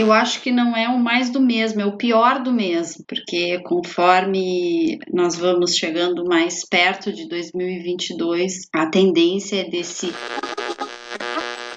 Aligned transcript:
Eu 0.00 0.14
acho 0.14 0.40
que 0.40 0.50
não 0.50 0.74
é 0.74 0.88
o 0.88 0.98
mais 0.98 1.28
do 1.28 1.42
mesmo, 1.42 1.82
é 1.82 1.84
o 1.84 1.98
pior 1.98 2.42
do 2.42 2.50
mesmo, 2.50 3.04
porque 3.06 3.58
conforme 3.58 4.98
nós 5.12 5.36
vamos 5.36 5.76
chegando 5.76 6.24
mais 6.24 6.66
perto 6.66 7.12
de 7.12 7.28
2022, 7.28 8.70
a 8.74 8.86
tendência 8.86 9.60
é 9.60 9.68
desse. 9.68 10.06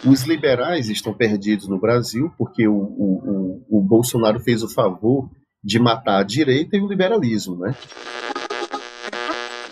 Os 0.10 0.24
liberais 0.24 0.88
estão 0.88 1.14
perdidos 1.14 1.68
no 1.68 1.78
Brasil 1.78 2.32
porque 2.38 2.66
o, 2.66 2.74
o, 2.74 3.66
o, 3.70 3.80
o 3.80 3.82
Bolsonaro 3.82 4.40
fez 4.40 4.64
o 4.64 4.70
favor 4.70 5.30
de 5.62 5.78
matar 5.78 6.22
a 6.22 6.24
direita 6.24 6.78
e 6.78 6.82
o 6.82 6.88
liberalismo, 6.88 7.58
né? 7.58 7.76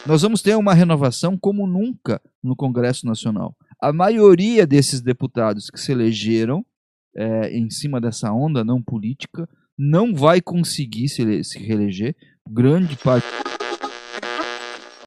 Nós 0.06 0.24
vamos 0.24 0.42
ter 0.42 0.58
uma 0.58 0.74
renovação 0.74 1.38
como 1.38 1.66
nunca 1.66 2.22
no 2.44 2.58
Congresso 2.58 3.06
Nacional. 3.06 3.56
A 3.82 3.94
maioria 3.94 4.68
desses 4.68 5.00
deputados 5.00 5.70
que 5.70 5.80
se 5.80 5.94
elegeram 5.94 6.66
é, 7.16 7.56
em 7.56 7.70
cima 7.70 8.00
dessa 8.00 8.32
onda 8.32 8.64
não 8.64 8.82
política 8.82 9.48
não 9.78 10.14
vai 10.14 10.40
conseguir 10.42 11.10
se, 11.10 11.44
se 11.44 11.60
reeleger. 11.60 12.16
Grande 12.48 12.96
parte. 12.98 13.28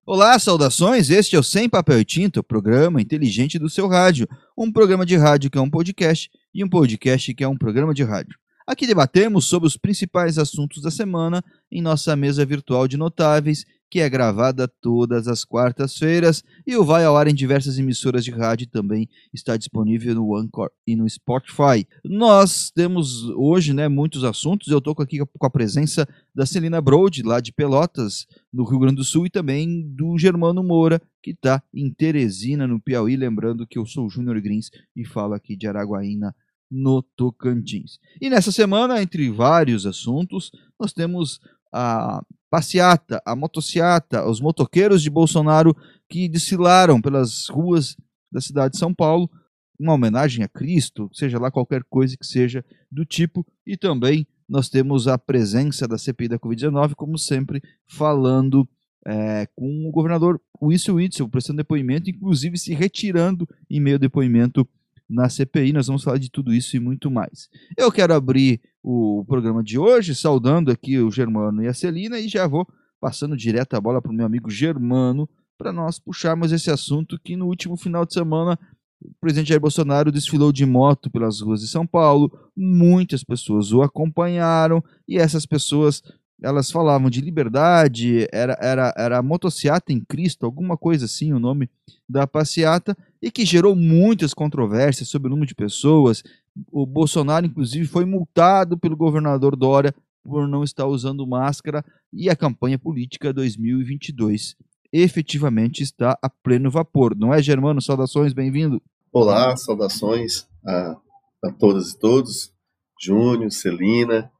Olá, 0.06 0.38
saudações! 0.38 1.08
Este 1.08 1.36
é 1.36 1.38
o 1.38 1.42
Sem 1.42 1.68
Papel 1.68 2.00
e 2.00 2.04
Tinta, 2.04 2.40
o 2.40 2.44
programa 2.44 3.00
inteligente 3.00 3.58
do 3.58 3.70
seu 3.70 3.88
rádio. 3.88 4.28
Um 4.56 4.70
programa 4.70 5.06
de 5.06 5.16
rádio 5.16 5.50
que 5.50 5.56
é 5.56 5.60
um 5.60 5.70
podcast 5.70 6.30
e 6.52 6.62
um 6.62 6.68
podcast 6.68 7.32
que 7.32 7.44
é 7.44 7.48
um 7.48 7.56
programa 7.56 7.94
de 7.94 8.02
rádio. 8.02 8.36
Aqui 8.66 8.86
debatemos 8.86 9.46
sobre 9.46 9.66
os 9.66 9.76
principais 9.76 10.38
assuntos 10.38 10.82
da 10.82 10.90
semana 10.90 11.42
em 11.70 11.80
nossa 11.80 12.16
mesa 12.16 12.44
virtual 12.44 12.88
de 12.88 12.96
notáveis 12.96 13.64
que 13.94 14.00
é 14.00 14.10
gravada 14.10 14.66
todas 14.66 15.28
as 15.28 15.44
quartas-feiras 15.44 16.42
e 16.66 16.76
o 16.76 16.84
Vai 16.84 17.04
ao 17.04 17.16
Ar 17.16 17.28
em 17.28 17.34
diversas 17.34 17.78
emissoras 17.78 18.24
de 18.24 18.32
rádio 18.32 18.66
também 18.66 19.08
está 19.32 19.56
disponível 19.56 20.16
no 20.16 20.34
Anchor 20.34 20.68
e 20.84 20.96
no 20.96 21.08
Spotify. 21.08 21.86
Nós 22.04 22.72
temos 22.74 23.22
hoje 23.36 23.72
né, 23.72 23.86
muitos 23.86 24.24
assuntos, 24.24 24.66
eu 24.66 24.78
estou 24.78 24.96
aqui 24.98 25.20
com 25.20 25.46
a 25.46 25.48
presença 25.48 26.08
da 26.34 26.44
Celina 26.44 26.80
Brode, 26.80 27.22
lá 27.22 27.38
de 27.38 27.52
Pelotas, 27.52 28.26
no 28.52 28.64
Rio 28.64 28.80
Grande 28.80 28.96
do 28.96 29.04
Sul, 29.04 29.26
e 29.26 29.30
também 29.30 29.88
do 29.94 30.18
Germano 30.18 30.64
Moura, 30.64 31.00
que 31.22 31.30
está 31.30 31.62
em 31.72 31.88
Teresina, 31.88 32.66
no 32.66 32.80
Piauí, 32.80 33.14
lembrando 33.14 33.64
que 33.64 33.78
eu 33.78 33.86
sou 33.86 34.06
o 34.06 34.10
Júnior 34.10 34.40
Grins 34.40 34.70
e 34.96 35.04
falo 35.04 35.34
aqui 35.34 35.56
de 35.56 35.68
Araguaína, 35.68 36.34
no 36.68 37.00
Tocantins. 37.00 38.00
E 38.20 38.28
nessa 38.28 38.50
semana, 38.50 39.00
entre 39.00 39.30
vários 39.30 39.86
assuntos, 39.86 40.50
nós 40.80 40.92
temos 40.92 41.38
a 41.72 42.24
passeata, 42.54 43.20
a 43.26 43.34
motociata, 43.34 44.24
os 44.24 44.40
motoqueiros 44.40 45.02
de 45.02 45.10
Bolsonaro 45.10 45.76
que 46.08 46.28
desfilaram 46.28 47.02
pelas 47.02 47.48
ruas 47.48 47.96
da 48.30 48.40
cidade 48.40 48.74
de 48.74 48.78
São 48.78 48.94
Paulo, 48.94 49.28
uma 49.76 49.94
homenagem 49.94 50.44
a 50.44 50.48
Cristo, 50.48 51.10
seja 51.12 51.36
lá 51.36 51.50
qualquer 51.50 51.82
coisa 51.82 52.16
que 52.16 52.24
seja 52.24 52.64
do 52.88 53.04
tipo, 53.04 53.44
e 53.66 53.76
também 53.76 54.24
nós 54.48 54.68
temos 54.68 55.08
a 55.08 55.18
presença 55.18 55.88
da 55.88 55.98
CPI 55.98 56.28
da 56.28 56.38
Covid-19, 56.38 56.94
como 56.94 57.18
sempre, 57.18 57.60
falando 57.88 58.68
é, 59.04 59.48
com 59.56 59.88
o 59.88 59.90
governador 59.90 60.40
Wilson 60.62 60.92
Witzel, 60.92 61.28
prestando 61.28 61.56
depoimento, 61.56 62.08
inclusive 62.08 62.56
se 62.56 62.72
retirando 62.72 63.48
em 63.68 63.80
meio 63.80 63.96
ao 63.96 64.00
depoimento 64.00 64.64
na 65.10 65.28
CPI. 65.28 65.72
Nós 65.72 65.88
vamos 65.88 66.04
falar 66.04 66.18
de 66.18 66.30
tudo 66.30 66.54
isso 66.54 66.76
e 66.76 66.80
muito 66.80 67.10
mais. 67.10 67.48
Eu 67.76 67.90
quero 67.90 68.14
abrir 68.14 68.60
o 68.86 69.24
programa 69.26 69.64
de 69.64 69.78
hoje, 69.78 70.14
saudando 70.14 70.70
aqui 70.70 70.98
o 70.98 71.10
Germano 71.10 71.64
e 71.64 71.66
a 71.66 71.72
Celina, 71.72 72.20
e 72.20 72.28
já 72.28 72.46
vou 72.46 72.68
passando 73.00 73.34
direto 73.34 73.72
a 73.74 73.80
bola 73.80 74.02
para 74.02 74.12
o 74.12 74.14
meu 74.14 74.26
amigo 74.26 74.50
Germano, 74.50 75.26
para 75.56 75.72
nós 75.72 75.98
puxarmos 75.98 76.52
esse 76.52 76.70
assunto 76.70 77.18
que 77.18 77.34
no 77.34 77.46
último 77.46 77.78
final 77.78 78.04
de 78.04 78.12
semana 78.12 78.58
o 79.02 79.10
presidente 79.20 79.48
Jair 79.48 79.60
Bolsonaro 79.60 80.12
desfilou 80.12 80.52
de 80.52 80.66
moto 80.66 81.10
pelas 81.10 81.40
ruas 81.40 81.60
de 81.60 81.68
São 81.68 81.86
Paulo, 81.86 82.30
muitas 82.54 83.24
pessoas 83.24 83.72
o 83.72 83.80
acompanharam 83.80 84.84
e 85.08 85.16
essas 85.16 85.46
pessoas 85.46 86.02
elas 86.42 86.70
falavam 86.70 87.08
de 87.08 87.22
liberdade, 87.22 88.28
era, 88.30 88.58
era, 88.60 88.92
era 88.98 89.22
motociata 89.22 89.92
em 89.92 90.00
Cristo, 90.00 90.44
alguma 90.44 90.76
coisa 90.76 91.06
assim, 91.06 91.32
o 91.32 91.38
nome 91.38 91.70
da 92.06 92.26
passeata, 92.26 92.94
e 93.22 93.30
que 93.30 93.46
gerou 93.46 93.74
muitas 93.74 94.34
controvérsias 94.34 95.08
sobre 95.08 95.28
o 95.28 95.30
número 95.30 95.48
de 95.48 95.54
pessoas. 95.54 96.22
O 96.70 96.86
Bolsonaro, 96.86 97.46
inclusive, 97.46 97.86
foi 97.86 98.04
multado 98.04 98.78
pelo 98.78 98.96
governador 98.96 99.56
Dória 99.56 99.94
por 100.22 100.48
não 100.48 100.64
estar 100.64 100.86
usando 100.86 101.26
máscara, 101.26 101.84
e 102.12 102.30
a 102.30 102.36
campanha 102.36 102.78
política 102.78 103.32
2022 103.32 104.56
efetivamente 104.90 105.82
está 105.82 106.16
a 106.22 106.30
pleno 106.30 106.70
vapor. 106.70 107.14
Não 107.16 107.34
é, 107.34 107.42
Germano? 107.42 107.82
Saudações, 107.82 108.32
bem-vindo. 108.32 108.80
Olá, 109.12 109.56
saudações 109.56 110.46
a, 110.66 110.96
a 111.44 111.52
todas 111.58 111.90
e 111.90 111.98
todos. 111.98 112.52
Júnior, 113.00 113.50
Celina, 113.50 114.30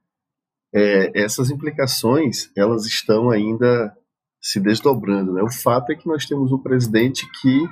é, 0.72 1.22
essas 1.22 1.50
implicações 1.50 2.50
elas 2.56 2.86
estão 2.86 3.30
ainda 3.30 3.94
se 4.40 4.60
desdobrando. 4.60 5.32
Né? 5.32 5.42
O 5.42 5.52
fato 5.52 5.90
é 5.90 5.96
que 5.96 6.06
nós 6.06 6.24
temos 6.24 6.52
um 6.52 6.58
presidente 6.58 7.26
que 7.40 7.66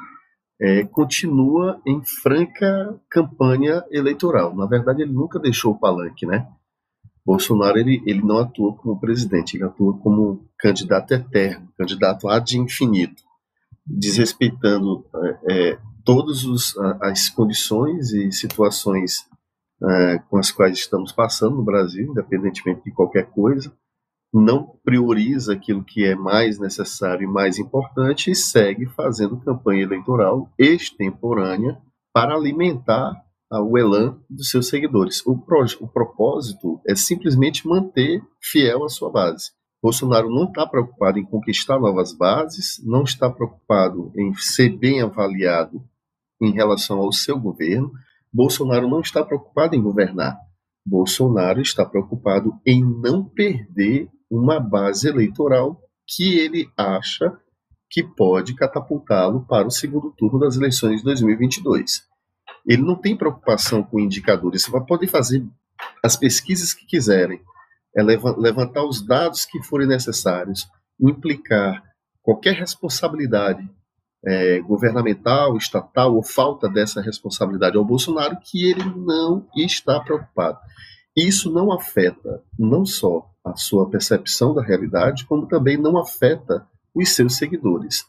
é, 0.62 0.84
continua 0.84 1.82
em 1.84 2.00
franca 2.04 2.96
campanha 3.10 3.84
eleitoral. 3.90 4.54
Na 4.54 4.64
verdade, 4.64 5.02
ele 5.02 5.12
nunca 5.12 5.40
deixou 5.40 5.72
o 5.72 5.78
palanque, 5.78 6.24
né? 6.24 6.46
Bolsonaro 7.26 7.78
ele, 7.78 8.00
ele 8.06 8.22
não 8.22 8.38
atua 8.38 8.74
como 8.76 9.00
presidente, 9.00 9.56
ele 9.56 9.64
atua 9.64 9.98
como 9.98 10.48
candidato 10.56 11.12
eterno, 11.12 11.68
candidato 11.76 12.28
ad 12.28 12.56
infinito, 12.56 13.22
desrespeitando 13.84 15.04
é, 15.48 15.70
é 15.72 15.78
todas 16.04 16.44
as 17.00 17.28
condições 17.28 18.12
e 18.12 18.30
situações 18.30 19.28
é, 19.84 20.18
com 20.30 20.36
as 20.36 20.52
quais 20.52 20.78
estamos 20.78 21.12
passando 21.12 21.56
no 21.56 21.64
Brasil, 21.64 22.08
independentemente 22.10 22.82
de 22.84 22.92
qualquer 22.92 23.26
coisa, 23.30 23.72
não 24.32 24.78
prioriza 24.82 25.52
aquilo 25.52 25.84
que 25.84 26.04
é 26.04 26.14
mais 26.14 26.58
necessário 26.58 27.24
e 27.24 27.32
mais 27.32 27.58
importante 27.58 28.30
e 28.30 28.34
segue 28.34 28.86
fazendo 28.86 29.40
campanha 29.40 29.82
eleitoral 29.82 30.50
extemporânea 30.58 31.78
para 32.12 32.34
alimentar 32.34 33.14
o 33.50 33.76
elan 33.76 34.18
dos 34.30 34.48
seus 34.48 34.68
seguidores. 34.68 35.24
O, 35.26 35.36
pro, 35.36 35.64
o 35.80 35.88
propósito 35.88 36.80
é 36.86 36.94
simplesmente 36.94 37.68
manter 37.68 38.22
fiel 38.40 38.84
a 38.84 38.88
sua 38.88 39.10
base. 39.10 39.50
Bolsonaro 39.82 40.30
não 40.30 40.44
está 40.44 40.66
preocupado 40.66 41.18
em 41.18 41.24
conquistar 41.24 41.78
novas 41.78 42.12
bases, 42.16 42.80
não 42.84 43.02
está 43.02 43.28
preocupado 43.28 44.12
em 44.16 44.32
ser 44.34 44.70
bem 44.70 45.02
avaliado 45.02 45.82
em 46.40 46.52
relação 46.52 47.00
ao 47.00 47.12
seu 47.12 47.38
governo, 47.38 47.92
Bolsonaro 48.32 48.88
não 48.88 49.00
está 49.00 49.24
preocupado 49.24 49.74
em 49.74 49.82
governar. 49.82 50.38
Bolsonaro 50.86 51.60
está 51.60 51.84
preocupado 51.84 52.58
em 52.64 52.82
não 52.82 53.24
perder 53.24 54.08
uma 54.32 54.58
base 54.58 55.06
eleitoral 55.06 55.78
que 56.06 56.38
ele 56.38 56.70
acha 56.74 57.36
que 57.90 58.02
pode 58.02 58.54
catapultá-lo 58.54 59.44
para 59.46 59.66
o 59.66 59.70
segundo 59.70 60.10
turno 60.12 60.38
das 60.38 60.56
eleições 60.56 60.98
de 60.98 61.04
2022. 61.04 62.02
Ele 62.66 62.80
não 62.80 62.96
tem 62.96 63.14
preocupação 63.14 63.82
com 63.82 64.00
indicadores. 64.00 64.64
Você 64.64 64.86
pode 64.86 65.06
fazer 65.06 65.44
as 66.02 66.16
pesquisas 66.16 66.72
que 66.72 66.86
quiserem, 66.86 67.42
é 67.94 68.02
levantar 68.02 68.84
os 68.84 69.04
dados 69.04 69.44
que 69.44 69.62
forem 69.62 69.86
necessários, 69.86 70.66
implicar 70.98 71.82
qualquer 72.22 72.54
responsabilidade 72.54 73.68
é, 74.24 74.60
governamental, 74.60 75.58
estatal, 75.58 76.14
ou 76.14 76.22
falta 76.22 76.70
dessa 76.70 77.02
responsabilidade 77.02 77.76
ao 77.76 77.84
Bolsonaro, 77.84 78.38
que 78.40 78.64
ele 78.64 78.84
não 78.84 79.46
está 79.54 80.00
preocupado. 80.00 80.58
Isso 81.16 81.52
não 81.52 81.70
afeta 81.70 82.42
não 82.58 82.86
só 82.86 83.28
a 83.44 83.54
sua 83.54 83.88
percepção 83.88 84.54
da 84.54 84.62
realidade, 84.62 85.26
como 85.26 85.46
também 85.46 85.76
não 85.76 85.98
afeta 85.98 86.66
os 86.94 87.10
seus 87.10 87.36
seguidores. 87.36 88.06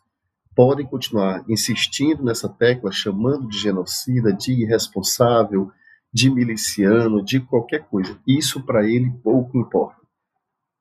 Podem 0.56 0.86
continuar 0.86 1.44
insistindo 1.50 2.24
nessa 2.24 2.48
tecla, 2.48 2.92
chamando 2.92 3.48
de 3.48 3.58
genocida, 3.58 4.32
de 4.32 4.54
irresponsável, 4.54 5.72
de 6.14 6.30
miliciano, 6.30 7.24
de 7.24 7.40
qualquer 7.40 7.88
coisa. 7.88 8.18
Isso 8.28 8.62
para 8.64 8.88
ele 8.88 9.12
pouco 9.24 9.58
importa. 9.58 10.02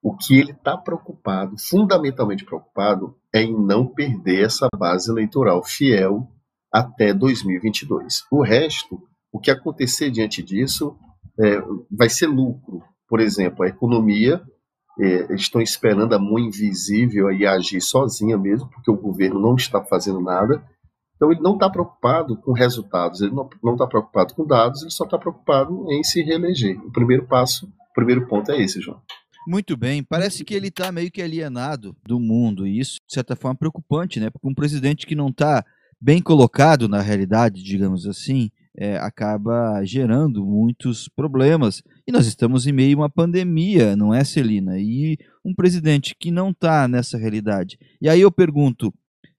O 0.03 0.15
que 0.15 0.39
ele 0.39 0.51
está 0.51 0.77
preocupado, 0.77 1.57
fundamentalmente 1.57 2.45
preocupado, 2.45 3.17
é 3.33 3.43
em 3.43 3.59
não 3.59 3.87
perder 3.87 4.45
essa 4.45 4.69
base 4.77 5.11
eleitoral 5.11 5.63
fiel 5.65 6.29
até 6.71 7.15
2022. 7.15 8.25
O 8.31 8.43
resto, 8.43 9.01
o 9.33 9.39
que 9.39 9.51
acontecer 9.51 10.11
diante 10.11 10.43
disso, 10.43 10.99
é, 11.39 11.63
vai 11.91 12.09
ser 12.09 12.27
lucro. 12.27 12.83
Por 13.09 13.21
exemplo, 13.21 13.65
a 13.65 13.69
economia, 13.69 14.43
é, 15.01 15.35
estão 15.35 15.61
esperando 15.61 16.15
a 16.15 16.19
mão 16.19 16.39
invisível 16.39 17.29
aí 17.29 17.47
agir 17.47 17.81
sozinha 17.81 18.37
mesmo, 18.37 18.69
porque 18.69 18.91
o 18.91 18.97
governo 18.97 19.41
não 19.41 19.55
está 19.55 19.83
fazendo 19.83 20.21
nada. 20.21 20.63
Então 21.17 21.31
ele 21.31 21.41
não 21.41 21.55
está 21.55 21.71
preocupado 21.71 22.37
com 22.37 22.53
resultados, 22.53 23.21
ele 23.21 23.33
não 23.33 23.73
está 23.73 23.87
preocupado 23.87 24.35
com 24.35 24.47
dados, 24.47 24.83
ele 24.83 24.91
só 24.91 25.05
está 25.05 25.17
preocupado 25.17 25.87
em 25.91 26.03
se 26.03 26.23
reeleger. 26.23 26.79
O 26.85 26.91
primeiro 26.91 27.27
passo, 27.27 27.67
o 27.67 27.95
primeiro 27.95 28.27
ponto 28.27 28.51
é 28.51 28.61
esse, 28.61 28.81
João. 28.81 29.01
Muito 29.47 29.77
bem, 29.77 30.05
parece 30.05 30.45
que 30.45 30.55
ele 30.55 30.69
está 30.69 30.93
meio 30.93 31.11
que 31.11 31.23
alienado 31.23 31.97
do 32.07 32.21
mundo, 32.21 32.67
e 32.67 32.79
isso, 32.79 32.99
de 33.07 33.15
certa 33.15 33.35
forma, 33.35 33.55
é 33.55 33.59
preocupante, 33.59 34.21
né? 34.21 34.31
Porque 34.31 34.49
um 34.49 34.55
presidente 34.55 35.07
que 35.07 35.17
não 35.17 35.29
está 35.29 35.65
bem 36.01 36.23
colocado 36.23 36.89
na 36.89 37.01
realidade, 37.01 37.63
digamos 37.63 38.07
assim, 38.07 38.51
é, 38.77 38.97
acaba 38.97 39.85
gerando 39.85 40.45
muitos 40.45 41.09
problemas. 41.09 41.83
E 42.07 42.13
nós 42.13 42.27
estamos 42.27 42.67
em 42.67 42.73
meio 42.73 42.99
a 42.99 43.01
uma 43.03 43.11
pandemia, 43.11 43.95
não 43.95 44.13
é, 44.15 44.25
Celina? 44.25 44.79
E 44.79 45.19
um 45.45 45.55
presidente 45.55 46.17
que 46.19 46.31
não 46.31 46.51
está 46.51 46.89
nessa 46.89 47.19
realidade. 47.19 47.79
E 48.01 48.09
aí 48.09 48.21
eu 48.21 48.31
pergunto: 48.31 48.93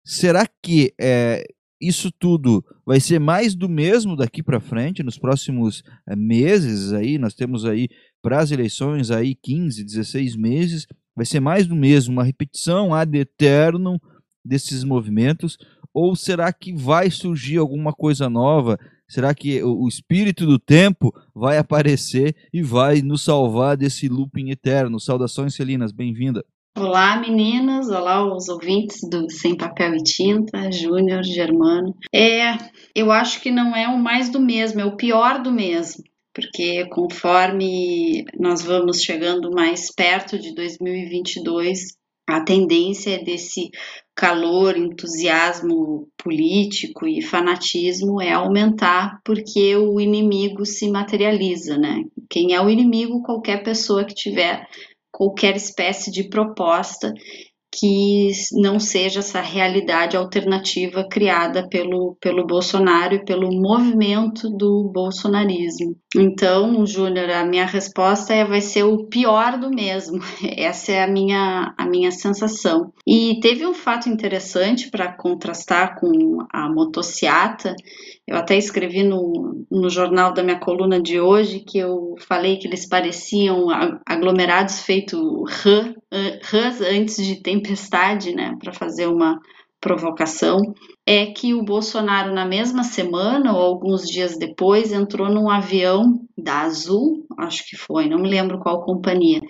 será 0.03 0.47
que 0.62 0.94
é, 1.00 1.44
isso 1.81 2.12
tudo 2.12 2.63
vai 2.85 3.00
ser 3.00 3.19
mais 3.19 3.56
do 3.56 3.68
mesmo 3.68 4.15
daqui 4.15 4.44
para 4.44 4.59
frente, 4.59 5.03
nos 5.03 5.18
próximos 5.18 5.83
é, 6.07 6.15
meses? 6.15 6.94
Aí 6.94 7.18
nós 7.18 7.33
temos 7.33 7.65
aí 7.65 7.89
para 8.21 8.39
as 8.39 8.51
eleições 8.51 9.12
aí 9.12 9.36
15, 9.36 9.83
16 9.83 10.36
meses. 10.36 10.88
Vai 11.15 11.25
ser 11.25 11.39
mais 11.39 11.68
do 11.68 11.75
mesmo, 11.75 12.13
uma 12.13 12.24
repetição 12.24 12.94
ad 12.94 13.15
eternum 13.18 13.97
desses 14.44 14.83
movimentos? 14.83 15.57
Ou 15.94 16.15
será 16.15 16.51
que 16.51 16.74
vai 16.74 17.12
surgir 17.12 17.57
alguma 17.57 17.94
coisa 17.94 18.27
nova? 18.29 18.79
Será 19.13 19.31
que 19.36 19.62
o 19.62 19.88
espírito 19.88 20.44
do 20.44 20.57
tempo 20.57 21.13
vai 21.36 21.60
aparecer 21.60 22.36
e 22.51 22.63
vai 22.63 23.04
nos 23.04 23.24
salvar 23.24 23.77
desse 23.77 24.07
looping 24.07 24.50
eterno? 24.50 25.00
Saudações, 25.00 25.54
Celinas, 25.54 25.92
bem-vinda. 25.92 26.44
Olá, 26.75 27.21
meninas. 27.21 27.89
Olá, 27.89 28.25
os 28.36 28.50
ouvintes 28.50 29.07
do 29.07 29.30
Sem 29.30 29.56
Papel 29.56 29.94
e 29.94 30.04
Tinta, 30.04 30.71
Júnior, 30.71 31.21
Germano. 31.21 31.95
É, 32.12 32.57
eu 32.95 33.12
acho 33.12 33.39
que 33.39 33.51
não 33.51 33.75
é 33.75 33.88
o 33.88 34.00
mais 34.00 34.31
do 34.31 34.39
mesmo, 34.39 34.81
é 34.81 34.86
o 34.86 34.98
pior 34.98 35.44
do 35.44 35.51
mesmo 35.51 36.04
porque 36.36 36.88
conforme 36.89 38.25
nós 38.39 38.63
vamos 38.63 39.04
chegando 39.04 39.51
mais 39.51 39.94
perto 39.94 40.39
de 40.39 40.56
2022, 40.56 41.95
a 42.27 42.42
tendência 42.42 43.12
é 43.12 43.24
desse 43.24 43.69
calor, 44.15 44.77
entusiasmo 44.77 46.07
político 46.18 47.07
e 47.07 47.21
fanatismo 47.21 48.21
é 48.21 48.31
aumentar 48.31 49.19
porque 49.24 49.75
o 49.75 50.00
inimigo 50.00 50.65
se 50.65 50.89
materializa, 50.89 51.77
né? 51.77 52.04
Quem 52.30 52.54
é 52.54 52.62
o 52.62 52.69
inimigo? 52.69 53.24
Qualquer 53.24 53.63
pessoa 53.63 54.06
que 54.06 54.13
tiver 54.13 54.68
qualquer 55.12 55.56
espécie 55.56 56.12
de 56.12 56.27
proposta 56.27 57.13
que 57.79 58.31
não 58.51 58.79
seja 58.79 59.19
essa 59.19 59.41
realidade 59.41 60.15
alternativa 60.15 61.07
criada 61.09 61.67
pelo, 61.67 62.15
pelo 62.21 62.45
Bolsonaro 62.45 63.15
e 63.15 63.25
pelo 63.25 63.49
movimento 63.51 64.49
do 64.49 64.91
bolsonarismo. 64.93 65.95
Então, 66.15 66.85
Júnior, 66.85 67.29
a 67.31 67.43
minha 67.43 67.65
resposta 67.65 68.33
é 68.33 68.45
vai 68.45 68.61
ser 68.61 68.83
o 68.83 69.07
pior 69.07 69.57
do 69.57 69.71
mesmo. 69.71 70.19
Essa 70.55 70.91
é 70.91 71.03
a 71.03 71.07
minha, 71.07 71.73
a 71.75 71.85
minha 71.87 72.11
sensação. 72.11 72.93
E 73.07 73.39
teve 73.41 73.65
um 73.65 73.73
fato 73.73 74.07
interessante 74.07 74.91
para 74.91 75.11
contrastar 75.11 75.99
com 75.99 76.45
a 76.51 76.69
motociata. 76.69 77.73
Eu 78.27 78.37
até 78.37 78.55
escrevi 78.57 79.03
no, 79.03 79.65
no 79.69 79.89
jornal 79.89 80.33
da 80.33 80.43
minha 80.43 80.59
coluna 80.59 81.01
de 81.01 81.19
hoje 81.19 81.59
que 81.59 81.77
eu 81.77 82.15
falei 82.19 82.57
que 82.57 82.67
eles 82.67 82.87
pareciam 82.87 83.67
aglomerados 84.07 84.79
feito 84.81 85.43
rã, 85.43 85.93
rãs 86.41 86.79
antes 86.79 87.17
de 87.17 87.41
tempestade, 87.41 88.33
né, 88.33 88.55
para 88.59 88.71
fazer 88.71 89.07
uma 89.07 89.39
provocação. 89.81 90.57
É 91.05 91.25
que 91.25 91.53
o 91.53 91.63
Bolsonaro, 91.63 92.33
na 92.33 92.45
mesma 92.45 92.83
semana 92.83 93.53
ou 93.53 93.61
alguns 93.61 94.07
dias 94.07 94.37
depois, 94.37 94.93
entrou 94.93 95.29
num 95.29 95.49
avião 95.49 96.21
da 96.37 96.61
Azul, 96.61 97.25
acho 97.37 97.67
que 97.67 97.75
foi, 97.75 98.07
não 98.07 98.17
me 98.17 98.29
lembro 98.29 98.59
qual 98.59 98.85
companhia, 98.85 99.41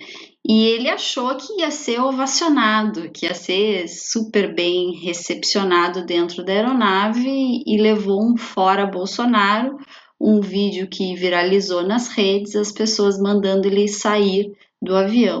e 0.46 0.66
ele 0.66 0.90
achou 0.90 1.34
que 1.36 1.60
ia 1.60 1.70
ser 1.70 2.00
ovacionado, 2.00 3.10
que 3.10 3.24
ia 3.24 3.34
ser 3.34 3.88
super 3.88 4.54
bem 4.54 4.92
recepcionado 5.00 6.04
dentro 6.04 6.44
da 6.44 6.52
aeronave 6.52 7.62
e 7.66 7.80
levou 7.80 8.22
um 8.22 8.36
fora 8.36 8.86
Bolsonaro, 8.86 9.78
um 10.20 10.42
vídeo 10.42 10.86
que 10.86 11.14
viralizou 11.14 11.82
nas 11.82 12.08
redes, 12.08 12.54
as 12.54 12.70
pessoas 12.70 13.18
mandando 13.18 13.66
ele 13.66 13.88
sair 13.88 14.52
do 14.82 14.94
avião. 14.94 15.40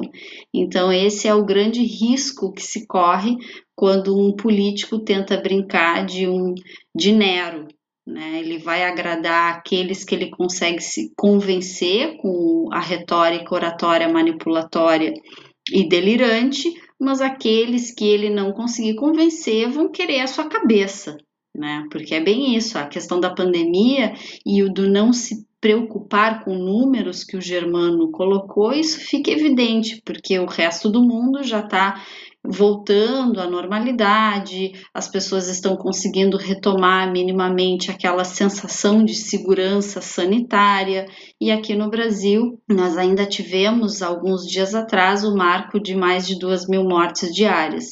Então, 0.52 0.90
esse 0.90 1.28
é 1.28 1.34
o 1.34 1.44
grande 1.44 1.82
risco 1.82 2.50
que 2.52 2.62
se 2.62 2.86
corre 2.86 3.36
quando 3.76 4.18
um 4.18 4.34
político 4.34 4.98
tenta 4.98 5.36
brincar 5.36 6.06
de 6.06 6.26
um 6.26 6.54
de 6.94 7.12
Nero. 7.12 7.68
Né? 8.06 8.40
Ele 8.40 8.58
vai 8.58 8.84
agradar 8.84 9.54
aqueles 9.54 10.04
que 10.04 10.14
ele 10.14 10.30
consegue 10.30 10.80
se 10.80 11.12
convencer 11.16 12.16
com 12.18 12.68
a 12.70 12.80
retórica 12.80 13.54
oratória 13.54 14.08
manipulatória 14.08 15.14
e 15.72 15.88
delirante, 15.88 16.70
mas 17.00 17.20
aqueles 17.20 17.94
que 17.94 18.04
ele 18.04 18.28
não 18.28 18.52
conseguir 18.52 18.94
convencer 18.94 19.68
vão 19.70 19.90
querer 19.90 20.20
a 20.20 20.26
sua 20.26 20.48
cabeça, 20.48 21.16
né? 21.54 21.86
Porque 21.90 22.14
é 22.14 22.20
bem 22.20 22.54
isso, 22.54 22.76
a 22.78 22.86
questão 22.86 23.18
da 23.18 23.34
pandemia 23.34 24.12
e 24.44 24.62
o 24.62 24.72
do 24.72 24.88
não 24.88 25.12
se 25.12 25.46
preocupar 25.64 26.44
com 26.44 26.54
números 26.54 27.24
que 27.24 27.38
o 27.38 27.40
Germano 27.40 28.10
colocou, 28.10 28.70
isso 28.74 29.00
fica 29.00 29.30
evidente, 29.30 30.02
porque 30.04 30.38
o 30.38 30.44
resto 30.44 30.90
do 30.90 31.02
mundo 31.02 31.42
já 31.42 31.60
está 31.60 32.04
voltando 32.46 33.40
à 33.40 33.48
normalidade, 33.48 34.72
as 34.92 35.08
pessoas 35.08 35.48
estão 35.48 35.76
conseguindo 35.76 36.36
retomar 36.36 37.10
minimamente 37.10 37.90
aquela 37.90 38.22
sensação 38.22 39.02
de 39.02 39.14
segurança 39.14 40.02
sanitária, 40.02 41.06
e 41.40 41.50
aqui 41.50 41.74
no 41.74 41.88
Brasil 41.88 42.60
nós 42.68 42.98
ainda 42.98 43.24
tivemos 43.24 44.02
alguns 44.02 44.46
dias 44.46 44.74
atrás 44.74 45.24
o 45.24 45.34
marco 45.34 45.80
de 45.80 45.94
mais 45.94 46.26
de 46.26 46.38
duas 46.38 46.68
mil 46.68 46.84
mortes 46.84 47.34
diárias. 47.34 47.86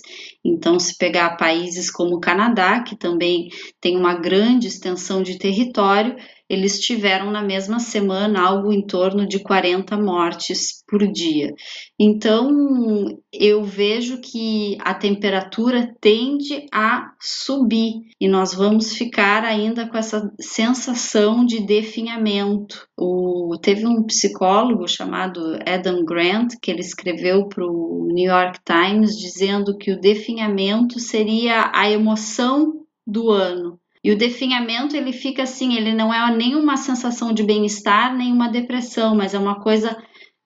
Então, 0.44 0.78
se 0.78 0.98
pegar 0.98 1.36
países 1.36 1.90
como 1.90 2.16
o 2.16 2.20
Canadá, 2.20 2.82
que 2.82 2.96
também 2.96 3.48
tem 3.80 3.96
uma 3.96 4.14
grande 4.14 4.66
extensão 4.66 5.22
de 5.22 5.38
território, 5.38 6.16
eles 6.52 6.78
tiveram 6.78 7.30
na 7.30 7.42
mesma 7.42 7.80
semana 7.80 8.42
algo 8.42 8.74
em 8.74 8.86
torno 8.86 9.26
de 9.26 9.38
40 9.38 9.96
mortes 9.96 10.84
por 10.86 11.10
dia. 11.10 11.54
Então, 11.98 13.06
eu 13.32 13.64
vejo 13.64 14.20
que 14.20 14.76
a 14.80 14.92
temperatura 14.92 15.96
tende 15.98 16.66
a 16.70 17.14
subir 17.18 18.02
e 18.20 18.28
nós 18.28 18.52
vamos 18.52 18.92
ficar 18.92 19.44
ainda 19.44 19.88
com 19.88 19.96
essa 19.96 20.30
sensação 20.38 21.42
de 21.46 21.64
definhamento. 21.64 22.86
O, 22.98 23.56
teve 23.62 23.86
um 23.86 24.02
psicólogo 24.02 24.86
chamado 24.86 25.58
Adam 25.66 26.04
Grant 26.04 26.52
que 26.60 26.70
ele 26.70 26.80
escreveu 26.80 27.48
para 27.48 27.64
o 27.64 28.08
New 28.12 28.30
York 28.30 28.60
Times 28.62 29.16
dizendo 29.16 29.78
que 29.78 29.90
o 29.90 29.98
definhamento 29.98 31.00
seria 31.00 31.70
a 31.74 31.90
emoção 31.90 32.84
do 33.06 33.30
ano. 33.30 33.80
E 34.04 34.10
o 34.10 34.18
definhamento 34.18 34.96
ele 34.96 35.12
fica 35.12 35.44
assim, 35.44 35.76
ele 35.76 35.94
não 35.94 36.12
é 36.12 36.36
nenhuma 36.36 36.76
sensação 36.76 37.32
de 37.32 37.42
bem-estar, 37.44 38.16
nem 38.16 38.32
uma 38.32 38.48
depressão, 38.48 39.14
mas 39.14 39.32
é 39.32 39.38
uma 39.38 39.60
coisa 39.60 39.96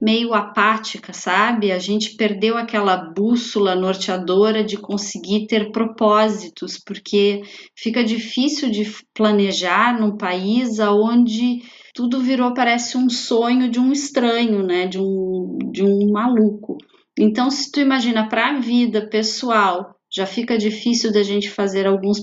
meio 0.01 0.35
apática, 0.35 1.13
sabe? 1.13 1.73
A 1.73 1.79
gente 1.79 2.17
perdeu 2.17 2.59
aquela 2.59 2.97
bússola 2.97 3.75
norteadora 3.75 4.63
de 4.63 4.77
conseguir 4.77 5.47
ter 5.47 5.73
propósitos, 5.73 6.79
porque 6.79 7.43
fica 7.75 8.05
difícil 8.05 8.71
de 8.71 8.85
planejar 9.15 9.99
num 9.99 10.17
país 10.17 10.79
onde 10.79 11.63
tudo 11.95 12.21
virou 12.21 12.53
parece 12.53 12.99
um 12.99 13.09
sonho 13.09 13.71
de 13.71 13.81
um 13.81 13.91
estranho, 13.91 14.63
né? 14.63 14.87
De 14.87 15.01
um 15.01 15.59
de 15.73 15.83
um 15.83 16.11
maluco. 16.13 16.77
Então, 17.19 17.51
se 17.51 17.73
tu 17.73 17.81
imagina 17.81 18.29
para 18.29 18.51
a 18.51 18.61
vida 18.61 19.09
pessoal, 19.09 19.97
já 20.13 20.27
fica 20.27 20.59
difícil 20.59 21.11
da 21.11 21.23
gente 21.23 21.51
fazer 21.51 21.87
alguns 21.87 22.21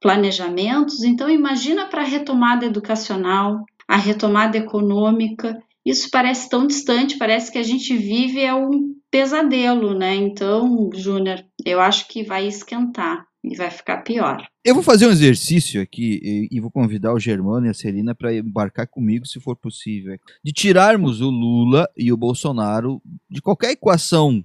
planejamentos, 0.00 1.02
então 1.02 1.28
imagina 1.28 1.86
para 1.86 2.02
a 2.02 2.06
retomada 2.06 2.64
educacional, 2.64 3.64
a 3.86 3.96
retomada 3.96 4.56
econômica. 4.56 5.60
Isso 5.84 6.08
parece 6.10 6.48
tão 6.48 6.66
distante, 6.66 7.16
parece 7.16 7.50
que 7.50 7.58
a 7.58 7.62
gente 7.62 7.96
vive 7.96 8.40
é 8.40 8.54
um 8.54 8.94
pesadelo, 9.10 9.94
né? 9.94 10.14
Então, 10.14 10.90
Júnior, 10.94 11.44
eu 11.64 11.80
acho 11.80 12.06
que 12.08 12.22
vai 12.22 12.46
esquentar 12.46 13.26
e 13.42 13.56
vai 13.56 13.70
ficar 13.70 13.98
pior. 13.98 14.46
Eu 14.64 14.74
vou 14.74 14.82
fazer 14.82 15.06
um 15.06 15.10
exercício 15.10 15.80
aqui 15.80 16.48
e, 16.50 16.60
vou 16.60 16.70
convidar 16.70 17.14
o 17.14 17.20
Germano 17.20 17.66
e 17.66 17.70
a 17.70 17.74
Celina 17.74 18.14
para 18.14 18.34
embarcar 18.34 18.86
comigo, 18.86 19.26
se 19.26 19.40
for 19.40 19.56
possível, 19.56 20.18
de 20.44 20.52
tirarmos 20.52 21.20
o 21.20 21.30
Lula 21.30 21.88
e 21.96 22.12
o 22.12 22.16
Bolsonaro 22.16 23.00
de 23.30 23.40
qualquer 23.40 23.70
equação 23.70 24.44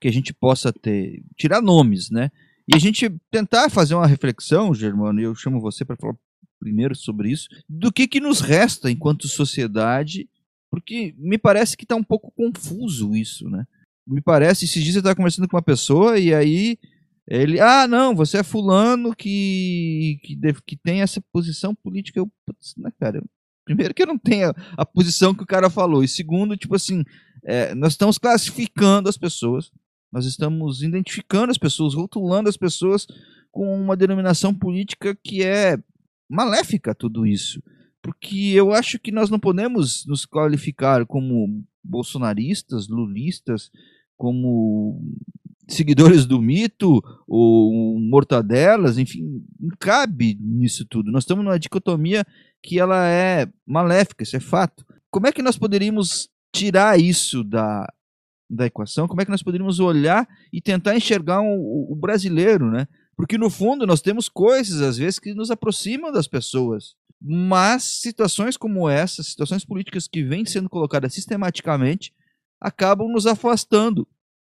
que 0.00 0.08
a 0.08 0.12
gente 0.12 0.34
possa 0.34 0.72
ter, 0.72 1.22
tirar 1.36 1.62
nomes, 1.62 2.10
né? 2.10 2.30
E 2.72 2.76
a 2.76 2.78
gente 2.78 3.06
tentar 3.30 3.68
fazer 3.68 3.94
uma 3.94 4.06
reflexão, 4.06 4.72
Germano, 4.72 5.20
e 5.20 5.24
eu 5.24 5.34
chamo 5.34 5.60
você 5.60 5.84
para 5.84 5.94
falar 5.94 6.14
primeiro 6.58 6.96
sobre 6.96 7.30
isso, 7.30 7.46
do 7.68 7.92
que, 7.92 8.08
que 8.08 8.18
nos 8.18 8.40
resta 8.40 8.90
enquanto 8.90 9.28
sociedade, 9.28 10.26
porque 10.70 11.14
me 11.18 11.36
parece 11.36 11.76
que 11.76 11.84
está 11.84 11.94
um 11.94 12.02
pouco 12.02 12.32
confuso 12.34 13.14
isso, 13.14 13.50
né? 13.50 13.66
Me 14.06 14.22
parece, 14.22 14.64
esses 14.64 14.82
dias 14.82 14.94
você 14.94 15.00
estava 15.00 15.14
conversando 15.14 15.46
com 15.46 15.56
uma 15.56 15.62
pessoa 15.62 16.18
e 16.18 16.32
aí 16.32 16.78
ele, 17.28 17.60
ah, 17.60 17.86
não, 17.86 18.14
você 18.14 18.38
é 18.38 18.42
fulano 18.42 19.14
que, 19.14 20.18
que, 20.22 20.38
que 20.66 20.76
tem 20.76 21.02
essa 21.02 21.20
posição 21.30 21.74
política. 21.74 22.18
Eu, 22.20 22.30
putz, 22.46 22.74
né, 22.78 22.90
cara? 22.98 23.22
Primeiro 23.66 23.92
que 23.92 24.02
eu 24.02 24.06
não 24.06 24.18
tenho 24.18 24.48
a, 24.48 24.54
a 24.78 24.86
posição 24.86 25.34
que 25.34 25.42
o 25.42 25.46
cara 25.46 25.68
falou. 25.68 26.02
E 26.02 26.08
segundo, 26.08 26.56
tipo 26.56 26.74
assim, 26.74 27.04
é, 27.44 27.74
nós 27.74 27.92
estamos 27.92 28.16
classificando 28.16 29.10
as 29.10 29.18
pessoas 29.18 29.70
nós 30.12 30.26
estamos 30.26 30.82
identificando 30.82 31.50
as 31.50 31.58
pessoas, 31.58 31.94
rotulando 31.94 32.48
as 32.48 32.56
pessoas 32.56 33.06
com 33.50 33.74
uma 33.74 33.96
denominação 33.96 34.54
política 34.54 35.16
que 35.22 35.42
é 35.42 35.78
maléfica 36.28 36.94
tudo 36.94 37.26
isso. 37.26 37.62
porque 38.02 38.52
eu 38.54 38.72
acho 38.72 38.98
que 38.98 39.12
nós 39.12 39.30
não 39.30 39.38
podemos 39.38 40.04
nos 40.06 40.26
qualificar 40.26 41.06
como 41.06 41.64
bolsonaristas, 41.82 42.88
lulistas, 42.88 43.70
como 44.16 45.00
seguidores 45.68 46.26
do 46.26 46.42
mito 46.42 47.00
ou 47.26 47.98
mortadelas, 48.00 48.98
enfim, 48.98 49.42
não 49.58 49.70
cabe 49.78 50.36
nisso 50.40 50.84
tudo. 50.84 51.12
Nós 51.12 51.22
estamos 51.22 51.44
numa 51.44 51.58
dicotomia 51.58 52.26
que 52.60 52.78
ela 52.78 53.08
é 53.08 53.48
maléfica, 53.64 54.24
isso 54.24 54.36
é 54.36 54.40
fato. 54.40 54.84
Como 55.10 55.28
é 55.28 55.32
que 55.32 55.42
nós 55.42 55.56
poderíamos 55.56 56.28
tirar 56.52 57.00
isso 57.00 57.44
da, 57.44 57.86
da 58.52 58.66
equação? 58.66 59.08
Como 59.08 59.20
é 59.20 59.24
que 59.24 59.30
nós 59.30 59.42
poderíamos 59.42 59.80
olhar 59.80 60.28
e 60.52 60.60
tentar 60.60 60.96
enxergar 60.96 61.40
um, 61.40 61.86
o 61.90 61.96
brasileiro, 61.96 62.70
né? 62.70 62.86
Porque 63.16 63.38
no 63.38 63.50
fundo 63.50 63.86
nós 63.86 64.00
temos 64.00 64.28
coisas 64.28 64.80
às 64.80 64.98
vezes 64.98 65.18
que 65.18 65.34
nos 65.34 65.50
aproximam 65.50 66.12
das 66.12 66.26
pessoas. 66.26 66.94
Mas 67.20 67.84
situações 67.84 68.56
como 68.56 68.88
essa, 68.88 69.22
situações 69.22 69.64
políticas 69.64 70.08
que 70.08 70.22
vêm 70.24 70.44
sendo 70.44 70.68
colocadas 70.68 71.14
sistematicamente, 71.14 72.12
acabam 72.60 73.08
nos 73.08 73.26
afastando. 73.26 74.06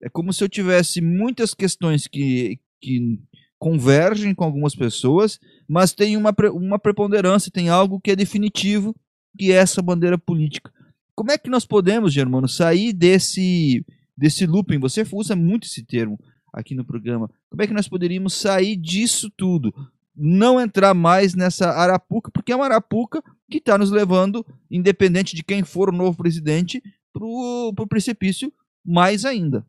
É 0.01 0.09
como 0.09 0.31
se 0.31 0.43
eu 0.43 0.49
tivesse 0.49 1.01
muitas 1.01 1.53
questões 1.53 2.07
que, 2.07 2.59
que 2.81 3.19
convergem 3.57 4.35
com 4.35 4.43
algumas 4.43 4.75
pessoas, 4.75 5.39
mas 5.67 5.93
tem 5.93 6.15
uma, 6.15 6.33
uma 6.53 6.77
preponderância, 6.77 7.51
tem 7.51 7.69
algo 7.69 7.99
que 7.99 8.11
é 8.11 8.15
definitivo, 8.15 8.95
que 9.37 9.51
é 9.51 9.55
essa 9.55 9.81
bandeira 9.81 10.17
política. 10.17 10.71
Como 11.17 11.31
é 11.31 11.37
que 11.37 11.49
nós 11.49 11.65
podemos, 11.65 12.13
Germano, 12.13 12.47
sair 12.47 12.93
desse, 12.93 13.83
desse 14.15 14.45
looping? 14.45 14.79
Você 14.79 15.03
usa 15.11 15.35
muito 15.35 15.65
esse 15.65 15.83
termo 15.83 16.19
aqui 16.53 16.75
no 16.75 16.85
programa. 16.85 17.27
Como 17.49 17.61
é 17.61 17.65
que 17.65 17.73
nós 17.73 17.89
poderíamos 17.89 18.35
sair 18.35 18.75
disso 18.75 19.29
tudo? 19.35 19.73
não 20.17 20.59
entrar 20.59 20.95
mais 20.95 21.35
nessa 21.35 21.69
arapuca, 21.69 22.31
porque 22.31 22.51
é 22.51 22.55
uma 22.55 22.65
arapuca 22.65 23.21
que 23.49 23.59
está 23.59 23.77
nos 23.77 23.91
levando, 23.91 24.43
independente 24.69 25.35
de 25.35 25.43
quem 25.43 25.63
for 25.63 25.89
o 25.89 25.95
novo 25.95 26.17
presidente, 26.17 26.81
para 27.13 27.23
o 27.23 27.87
precipício 27.87 28.51
mais 28.83 29.23
ainda. 29.25 29.65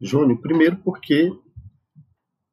Júnior, 0.00 0.40
primeiro 0.40 0.76
porque, 0.76 1.30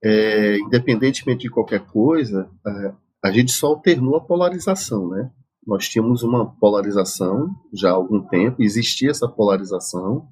é, 0.04 0.58
independentemente 0.58 1.44
de 1.44 1.50
qualquer 1.50 1.86
coisa, 1.86 2.50
a, 2.66 2.96
a 3.26 3.32
gente 3.32 3.52
só 3.52 3.68
alternou 3.68 4.16
a 4.16 4.22
polarização, 4.22 5.08
né? 5.10 5.32
Nós 5.68 5.90
tínhamos 5.90 6.24
uma 6.24 6.46
polarização 6.46 7.54
já 7.74 7.90
há 7.90 7.94
algum 7.94 8.22
tempo, 8.22 8.64
existia 8.64 9.12
essa 9.12 9.28
polarização, 9.28 10.30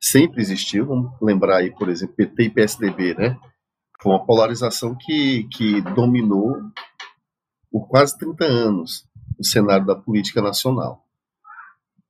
sempre 0.00 0.42
existiu, 0.42 0.86
vamos 0.86 1.12
lembrar 1.22 1.58
aí, 1.58 1.70
por 1.70 1.88
exemplo, 1.88 2.16
PT 2.16 2.42
e 2.42 2.50
PSDB, 2.50 3.14
né? 3.14 3.38
Foi 4.02 4.10
uma 4.10 4.26
polarização 4.26 4.96
que, 4.98 5.44
que 5.44 5.80
dominou 5.94 6.60
por 7.70 7.86
quase 7.86 8.18
30 8.18 8.44
anos 8.44 9.06
o 9.38 9.44
cenário 9.44 9.86
da 9.86 9.94
política 9.94 10.42
nacional. 10.42 11.04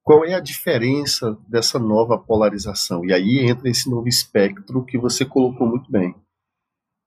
Qual 0.03 0.25
é 0.25 0.33
a 0.33 0.41
diferença 0.41 1.37
dessa 1.47 1.79
nova 1.79 2.19
polarização? 2.19 3.05
E 3.05 3.13
aí 3.13 3.41
entra 3.41 3.69
esse 3.69 3.91
novo 3.91 4.09
espectro 4.09 4.85
que 4.87 4.97
você 4.97 5.25
colocou 5.25 5.67
muito 5.67 5.91
bem, 5.93 6.15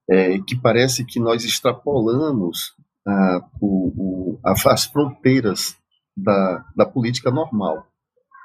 é, 0.08 0.38
que 0.40 0.56
parece 0.56 1.04
que 1.04 1.20
nós 1.20 1.44
extrapolamos 1.44 2.76
a, 3.08 3.42
o, 3.62 4.38
o, 4.38 4.40
as 4.44 4.86
fronteiras 4.86 5.78
da, 6.16 6.66
da 6.76 6.86
política 6.86 7.32
normal. 7.32 7.88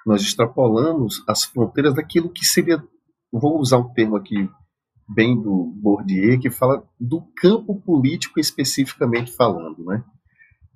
Nós 0.06 0.22
extrapolamos 0.22 1.22
as 1.28 1.44
fronteiras 1.44 1.94
daquilo 1.94 2.30
que 2.30 2.44
seria, 2.44 2.82
vou 3.32 3.58
usar 3.58 3.78
um 3.78 3.92
termo 3.92 4.16
aqui 4.16 4.48
bem 5.08 5.40
do 5.40 5.72
Bourdieu, 5.76 6.38
que 6.38 6.50
fala 6.50 6.84
do 6.98 7.22
campo 7.36 7.80
político 7.80 8.38
especificamente 8.38 9.32
falando, 9.32 9.84
né? 9.84 10.02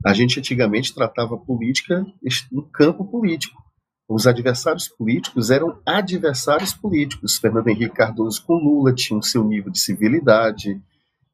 A 0.04 0.12
gente 0.12 0.38
antigamente 0.38 0.94
tratava 0.94 1.38
política 1.38 2.04
no 2.52 2.62
campo 2.62 3.04
político. 3.04 3.60
Os 4.08 4.26
adversários 4.26 4.88
políticos 4.88 5.50
eram 5.50 5.80
adversários 5.84 6.72
políticos. 6.72 7.38
Fernando 7.38 7.68
Henrique 7.68 7.94
Cardoso 7.94 8.44
com 8.44 8.54
Lula 8.54 8.94
tinha 8.94 9.18
o 9.18 9.22
seu 9.22 9.42
nível 9.42 9.72
de 9.72 9.80
civilidade, 9.80 10.80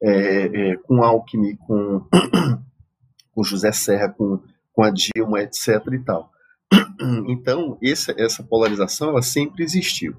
é, 0.02 0.70
é, 0.72 0.76
com 0.76 1.02
Alckmin, 1.02 1.56
com, 1.56 2.06
com 3.32 3.44
José 3.44 3.70
Serra, 3.72 4.08
com, 4.08 4.42
com 4.72 4.82
a 4.82 4.90
Dilma, 4.90 5.40
etc. 5.40 5.68
e 5.92 6.04
tal. 6.04 6.30
Então, 7.26 7.76
essa, 7.82 8.14
essa 8.16 8.44
polarização 8.44 9.08
ela 9.08 9.22
sempre 9.22 9.64
existiu. 9.64 10.14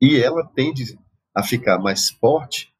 E 0.00 0.16
ela 0.16 0.42
tende 0.54 0.98
a 1.34 1.42
ficar 1.42 1.78
mais 1.78 2.08
forte 2.08 2.72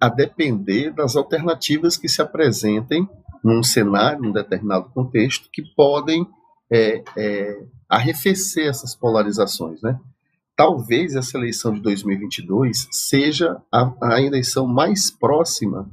a 0.00 0.08
depender 0.08 0.90
das 0.90 1.14
alternativas 1.14 1.96
que 1.96 2.08
se 2.08 2.20
apresentem 2.20 3.08
num 3.44 3.62
cenário, 3.62 4.22
num 4.22 4.32
determinado 4.32 4.90
contexto, 4.90 5.48
que 5.52 5.62
podem 5.76 6.26
é, 6.72 7.04
é, 7.16 7.66
arrefecer 7.88 8.68
essas 8.68 8.94
polarizações, 8.96 9.80
né? 9.82 9.98
Talvez 10.56 11.14
essa 11.14 11.36
eleição 11.36 11.74
de 11.74 11.82
2022 11.82 12.88
seja 12.90 13.62
a, 13.70 14.14
a 14.14 14.22
eleição 14.22 14.66
mais 14.66 15.10
próxima 15.10 15.90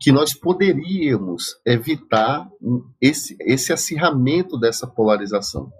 que 0.00 0.10
nós 0.10 0.32
poderíamos 0.32 1.60
evitar 1.66 2.50
esse, 2.98 3.36
esse 3.40 3.72
acirramento 3.72 4.58
dessa 4.58 4.86
polarização. 4.86 5.70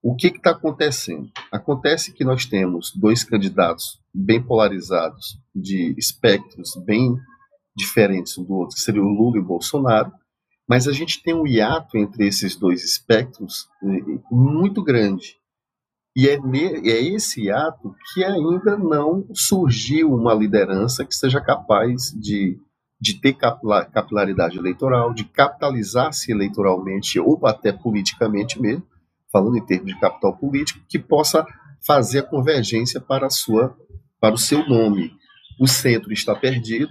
O 0.00 0.14
que 0.14 0.28
está 0.28 0.50
acontecendo? 0.50 1.28
Acontece 1.50 2.12
que 2.12 2.22
nós 2.22 2.46
temos 2.46 2.92
dois 2.94 3.24
candidatos 3.24 4.00
bem 4.14 4.40
polarizados, 4.40 5.36
de 5.52 5.92
espectros 5.98 6.76
bem 6.84 7.16
diferentes 7.76 8.38
um 8.38 8.44
do 8.44 8.54
outro, 8.54 8.76
que 8.76 8.82
seria 8.82 9.02
o 9.02 9.08
Lula 9.08 9.38
e 9.38 9.40
o 9.40 9.44
Bolsonaro, 9.44 10.12
mas 10.68 10.86
a 10.86 10.92
gente 10.92 11.20
tem 11.22 11.34
um 11.34 11.46
hiato 11.46 11.98
entre 11.98 12.26
esses 12.26 12.54
dois 12.54 12.84
espectros 12.84 13.66
eh, 13.82 14.20
muito 14.30 14.82
grande. 14.82 15.36
E 16.16 16.30
é, 16.30 16.36
é 16.36 17.14
esse 17.14 17.42
hiato 17.42 17.94
que 18.14 18.24
ainda 18.24 18.78
não 18.78 19.28
surgiu 19.34 20.14
uma 20.14 20.32
liderança 20.32 21.04
que 21.04 21.14
seja 21.14 21.42
capaz 21.42 22.10
de, 22.18 22.58
de 22.98 23.20
ter 23.20 23.34
capilaridade 23.34 24.56
eleitoral, 24.56 25.12
de 25.12 25.24
capitalizar-se 25.24 26.32
eleitoralmente 26.32 27.20
ou 27.20 27.38
até 27.46 27.70
politicamente 27.70 28.58
mesmo, 28.58 28.86
falando 29.30 29.58
em 29.58 29.66
termos 29.66 29.92
de 29.92 30.00
capital 30.00 30.34
político, 30.38 30.80
que 30.88 30.98
possa 30.98 31.46
fazer 31.86 32.20
a 32.20 32.26
convergência 32.26 32.98
para, 32.98 33.26
a 33.26 33.30
sua, 33.30 33.76
para 34.18 34.34
o 34.34 34.38
seu 34.38 34.66
nome. 34.66 35.12
O 35.60 35.66
centro 35.66 36.14
está 36.14 36.34
perdido, 36.34 36.90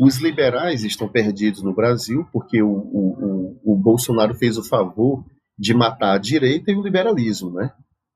os 0.00 0.16
liberais 0.16 0.82
estão 0.82 1.06
perdidos 1.06 1.62
no 1.62 1.74
Brasil, 1.74 2.26
porque 2.32 2.62
o, 2.62 2.70
o, 2.70 3.58
o, 3.64 3.74
o 3.74 3.76
Bolsonaro 3.76 4.34
fez 4.34 4.56
o 4.56 4.64
favor 4.64 5.22
de 5.58 5.74
matar 5.74 6.14
a 6.14 6.18
direita 6.18 6.70
e 6.70 6.74
o 6.74 6.82
liberalismo. 6.82 7.50
Né? 7.50 7.70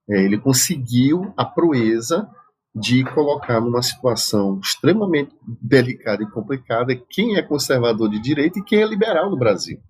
É, 0.09 0.23
ele 0.23 0.39
conseguiu 0.39 1.33
a 1.37 1.45
proeza 1.45 2.29
de 2.75 3.03
colocar 3.05 3.61
numa 3.61 3.83
situação 3.83 4.61
extremamente 4.63 5.35
delicada 5.63 6.23
e 6.23 6.31
complicada 6.31 6.95
quem 7.09 7.37
é 7.37 7.43
conservador 7.43 8.11
de 8.11 8.21
direita 8.21 8.59
e 8.59 8.63
quem 8.63 8.83
é 8.83 8.87
liberal 8.87 9.31
no 9.31 9.39
Brasil. 9.39 9.81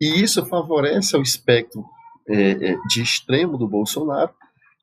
E 0.00 0.20
isso 0.20 0.44
favorece 0.46 1.14
ao 1.14 1.22
espectro 1.22 1.84
é, 2.28 2.72
é, 2.72 2.76
de 2.88 3.02
extremo 3.02 3.56
do 3.56 3.68
Bolsonaro 3.68 4.32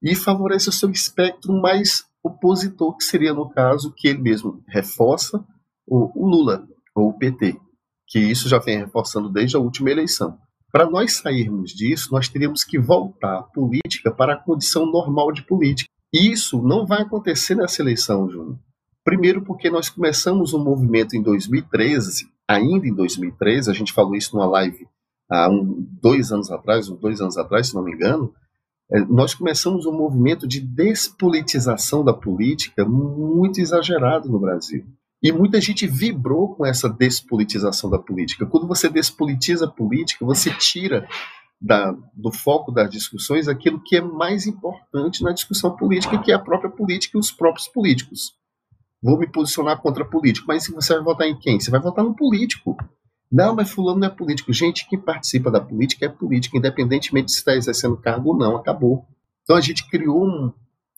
e 0.01 0.15
favorece 0.15 0.69
o 0.69 0.71
seu 0.71 0.89
espectro 0.89 1.53
mais 1.53 2.05
opositor, 2.23 2.95
que 2.95 3.03
seria, 3.03 3.33
no 3.33 3.49
caso, 3.49 3.93
que 3.95 4.07
ele 4.07 4.19
mesmo 4.19 4.63
reforça, 4.67 5.43
o, 5.85 6.11
o 6.15 6.27
Lula, 6.27 6.65
ou 6.95 7.09
o 7.09 7.17
PT, 7.17 7.57
que 8.07 8.19
isso 8.19 8.47
já 8.47 8.59
vem 8.59 8.77
reforçando 8.77 9.29
desde 9.29 9.57
a 9.57 9.59
última 9.59 9.89
eleição. 9.89 10.37
Para 10.71 10.89
nós 10.89 11.17
sairmos 11.17 11.71
disso, 11.71 12.09
nós 12.11 12.29
teríamos 12.29 12.63
que 12.63 12.77
voltar 12.77 13.39
a 13.39 13.43
política 13.43 14.11
para 14.11 14.33
a 14.33 14.37
condição 14.37 14.85
normal 14.85 15.31
de 15.31 15.43
política. 15.43 15.89
E 16.13 16.31
isso 16.31 16.61
não 16.61 16.85
vai 16.85 17.01
acontecer 17.01 17.55
nessa 17.55 17.81
eleição, 17.81 18.29
Júnior. 18.29 18.57
Primeiro, 19.03 19.41
porque 19.43 19.69
nós 19.69 19.89
começamos 19.89 20.53
um 20.53 20.63
movimento 20.63 21.15
em 21.15 21.21
2013, 21.21 22.27
ainda 22.47 22.87
em 22.87 22.93
2013, 22.93 23.69
a 23.69 23.73
gente 23.73 23.93
falou 23.93 24.15
isso 24.15 24.35
numa 24.35 24.45
live 24.45 24.87
há 25.29 25.49
um, 25.49 25.87
dois 26.01 26.31
anos 26.31 26.51
atrás, 26.51 26.89
ou 26.89 26.97
dois 26.97 27.21
anos 27.21 27.37
atrás, 27.37 27.67
se 27.67 27.75
não 27.75 27.83
me 27.83 27.93
engano, 27.93 28.33
é, 28.91 28.99
nós 29.01 29.35
começamos 29.35 29.85
um 29.85 29.93
movimento 29.93 30.47
de 30.47 30.59
despolitização 30.59 32.03
da 32.03 32.13
política 32.13 32.83
muito 32.85 33.59
exagerado 33.59 34.29
no 34.29 34.39
Brasil. 34.39 34.85
E 35.21 35.31
muita 35.31 35.59
gente 35.59 35.85
vibrou 35.85 36.55
com 36.55 36.65
essa 36.65 36.89
despolitização 36.89 37.89
da 37.89 37.99
política. 37.99 38.45
Quando 38.45 38.67
você 38.67 38.89
despolitiza 38.89 39.65
a 39.65 39.71
política, 39.71 40.25
você 40.25 40.49
tira 40.51 41.07
da, 41.61 41.93
do 42.13 42.31
foco 42.31 42.71
das 42.71 42.89
discussões 42.89 43.47
aquilo 43.47 43.81
que 43.83 43.97
é 43.97 44.01
mais 44.01 44.47
importante 44.47 45.21
na 45.21 45.33
discussão 45.33 45.75
política, 45.75 46.17
que 46.19 46.31
é 46.31 46.35
a 46.35 46.39
própria 46.39 46.69
política 46.69 47.17
e 47.17 47.19
os 47.19 47.31
próprios 47.31 47.67
políticos. 47.67 48.33
Vou 49.01 49.17
me 49.17 49.27
posicionar 49.27 49.81
contra 49.81 50.05
político, 50.05 50.47
mas 50.47 50.67
você 50.67 50.93
vai 50.93 51.03
votar 51.03 51.27
em 51.27 51.37
quem? 51.37 51.59
Você 51.59 51.69
vai 51.69 51.81
votar 51.81 52.03
no 52.03 52.15
político. 52.15 52.77
Não, 53.31 53.55
mas 53.55 53.69
fulano 53.69 53.99
não 53.99 54.07
é 54.07 54.09
político. 54.09 54.51
Gente 54.53 54.87
que 54.87 54.97
participa 54.97 55.51
da 55.51 55.61
política 55.61 56.05
é 56.05 56.09
política, 56.09 56.57
independentemente 56.57 57.31
se 57.31 57.39
está 57.39 57.55
exercendo 57.55 57.97
cargo 57.97 58.29
ou 58.29 58.37
não, 58.37 58.55
acabou. 58.55 59.05
Então 59.43 59.55
a 59.55 59.61
gente 59.61 59.87
criou 59.89 60.25
um, 60.25 60.53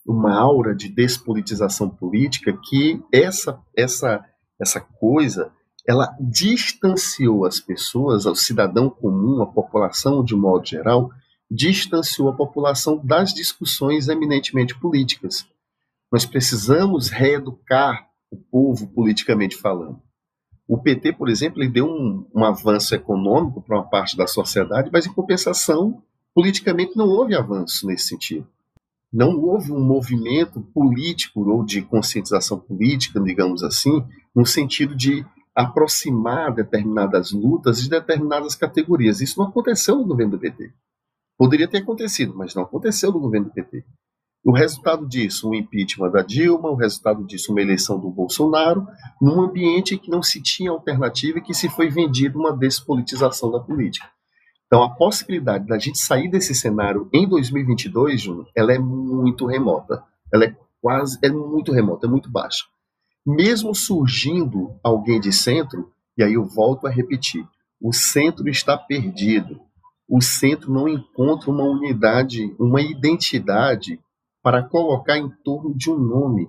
uma 0.06 0.34
aura 0.34 0.74
de 0.74 0.88
despolitização 0.88 1.88
política 1.88 2.58
que 2.68 3.02
essa, 3.12 3.60
essa, 3.76 4.24
essa 4.60 4.80
coisa 4.80 5.52
ela 5.86 6.16
distanciou 6.20 7.44
as 7.44 7.58
pessoas, 7.58 8.24
o 8.26 8.34
cidadão 8.34 8.88
comum, 8.88 9.42
a 9.42 9.46
população 9.46 10.24
de 10.24 10.34
modo 10.34 10.66
geral, 10.66 11.10
distanciou 11.50 12.28
a 12.28 12.36
população 12.36 13.04
das 13.04 13.34
discussões 13.34 14.08
eminentemente 14.08 14.78
políticas. 14.78 15.46
Nós 16.10 16.24
precisamos 16.24 17.08
reeducar 17.08 18.08
o 18.30 18.36
povo 18.36 18.86
politicamente 18.88 19.56
falando. 19.56 20.00
O 20.66 20.78
PT, 20.78 21.12
por 21.14 21.28
exemplo, 21.28 21.60
ele 21.62 21.70
deu 21.70 21.86
um, 21.86 22.26
um 22.34 22.44
avanço 22.44 22.94
econômico 22.94 23.60
para 23.60 23.76
uma 23.76 23.88
parte 23.88 24.16
da 24.16 24.26
sociedade, 24.26 24.88
mas 24.92 25.04
em 25.04 25.12
compensação, 25.12 26.02
politicamente 26.34 26.96
não 26.96 27.08
houve 27.08 27.34
avanço 27.34 27.86
nesse 27.86 28.08
sentido. 28.08 28.46
Não 29.12 29.38
houve 29.38 29.70
um 29.70 29.80
movimento 29.80 30.60
político 30.60 31.48
ou 31.48 31.64
de 31.64 31.82
conscientização 31.82 32.58
política, 32.58 33.20
digamos 33.20 33.62
assim, 33.62 34.04
no 34.34 34.46
sentido 34.46 34.96
de 34.96 35.24
aproximar 35.54 36.54
determinadas 36.54 37.30
lutas 37.30 37.82
de 37.82 37.90
determinadas 37.90 38.54
categorias. 38.54 39.20
Isso 39.20 39.38
não 39.38 39.46
aconteceu 39.48 39.96
no 39.96 40.06
governo 40.06 40.32
do 40.32 40.38
PT. 40.38 40.72
Poderia 41.36 41.68
ter 41.68 41.78
acontecido, 41.78 42.34
mas 42.34 42.54
não 42.54 42.62
aconteceu 42.62 43.12
no 43.12 43.20
governo 43.20 43.48
do 43.48 43.52
PT. 43.52 43.84
O 44.44 44.52
resultado 44.52 45.06
disso, 45.06 45.48
um 45.48 45.54
impeachment 45.54 46.10
da 46.10 46.22
Dilma, 46.22 46.70
o 46.70 46.74
resultado 46.74 47.24
disso, 47.24 47.52
uma 47.52 47.60
eleição 47.60 47.98
do 48.00 48.10
Bolsonaro, 48.10 48.86
num 49.20 49.40
ambiente 49.40 49.96
que 49.96 50.10
não 50.10 50.22
se 50.22 50.42
tinha 50.42 50.70
alternativa 50.70 51.38
e 51.38 51.42
que 51.42 51.54
se 51.54 51.68
foi 51.68 51.88
vendido 51.88 52.38
uma 52.38 52.56
despolitização 52.56 53.52
da 53.52 53.60
política. 53.60 54.08
Então, 54.72 54.84
a 54.84 54.88
possibilidade 54.88 55.66
da 55.66 55.78
gente 55.78 55.98
sair 55.98 56.30
desse 56.30 56.54
cenário 56.54 57.06
em 57.12 57.28
2022, 57.28 58.22
Júnior, 58.22 58.48
ela 58.56 58.72
é 58.72 58.78
muito 58.78 59.44
remota. 59.44 60.02
Ela 60.32 60.46
é 60.46 60.56
quase, 60.80 61.18
é 61.20 61.28
muito 61.28 61.72
remota, 61.72 62.06
é 62.06 62.08
muito 62.08 62.30
baixa. 62.30 62.64
Mesmo 63.26 63.74
surgindo 63.74 64.74
alguém 64.82 65.20
de 65.20 65.30
centro, 65.30 65.92
e 66.16 66.22
aí 66.22 66.32
eu 66.32 66.46
volto 66.46 66.86
a 66.86 66.90
repetir, 66.90 67.46
o 67.78 67.92
centro 67.92 68.48
está 68.48 68.74
perdido. 68.78 69.60
O 70.08 70.22
centro 70.22 70.72
não 70.72 70.88
encontra 70.88 71.50
uma 71.50 71.64
unidade, 71.64 72.56
uma 72.58 72.80
identidade 72.80 74.00
para 74.42 74.62
colocar 74.62 75.18
em 75.18 75.28
torno 75.44 75.76
de 75.76 75.90
um 75.90 75.98
nome. 75.98 76.48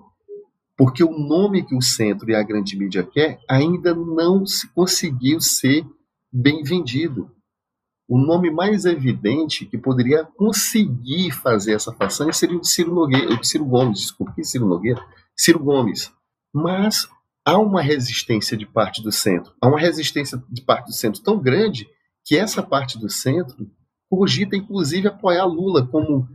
Porque 0.78 1.04
o 1.04 1.12
nome 1.12 1.62
que 1.62 1.76
o 1.76 1.82
centro 1.82 2.32
e 2.32 2.36
a 2.36 2.42
grande 2.42 2.78
mídia 2.78 3.04
quer 3.04 3.42
ainda 3.50 3.94
não 3.94 4.46
se 4.46 4.66
conseguiu 4.70 5.42
ser 5.42 5.86
bem 6.32 6.64
vendido. 6.64 7.30
O 8.08 8.18
nome 8.18 8.52
mais 8.52 8.86
evidente 8.86 9.66
que 9.66 9.78
poderia 9.78 10.26
conseguir 10.26 11.32
fazer 11.32 11.74
essa 11.74 11.94
façanha 11.94 12.34
seria 12.34 12.58
o 12.58 12.62
de 12.62 12.68
Ciro, 12.68 12.94
Nogueira, 12.94 13.38
de 13.38 13.48
Ciro 13.48 13.66
Gomes, 13.66 14.00
desculpa, 14.00 14.34
que 14.34 14.44
Ciro 14.44 14.68
Nogueira? 14.68 15.02
Ciro 15.36 15.60
Gomes. 15.60 16.12
Mas 16.54 17.08
há 17.46 17.58
uma 17.58 17.82
resistência 17.82 18.58
de 18.58 18.66
parte 18.66 19.02
do 19.02 19.12
centro, 19.12 19.54
há 19.62 19.68
uma 19.68 19.80
resistência 19.80 20.42
de 20.50 20.62
parte 20.62 20.88
do 20.88 20.94
centro 20.94 21.22
tão 21.22 21.40
grande 21.40 21.88
que 22.26 22.38
essa 22.38 22.62
parte 22.62 23.00
do 23.00 23.10
centro 23.10 23.70
cogita, 24.10 24.56
inclusive, 24.56 25.08
apoiar 25.08 25.46
Lula 25.46 25.88
como 25.88 26.28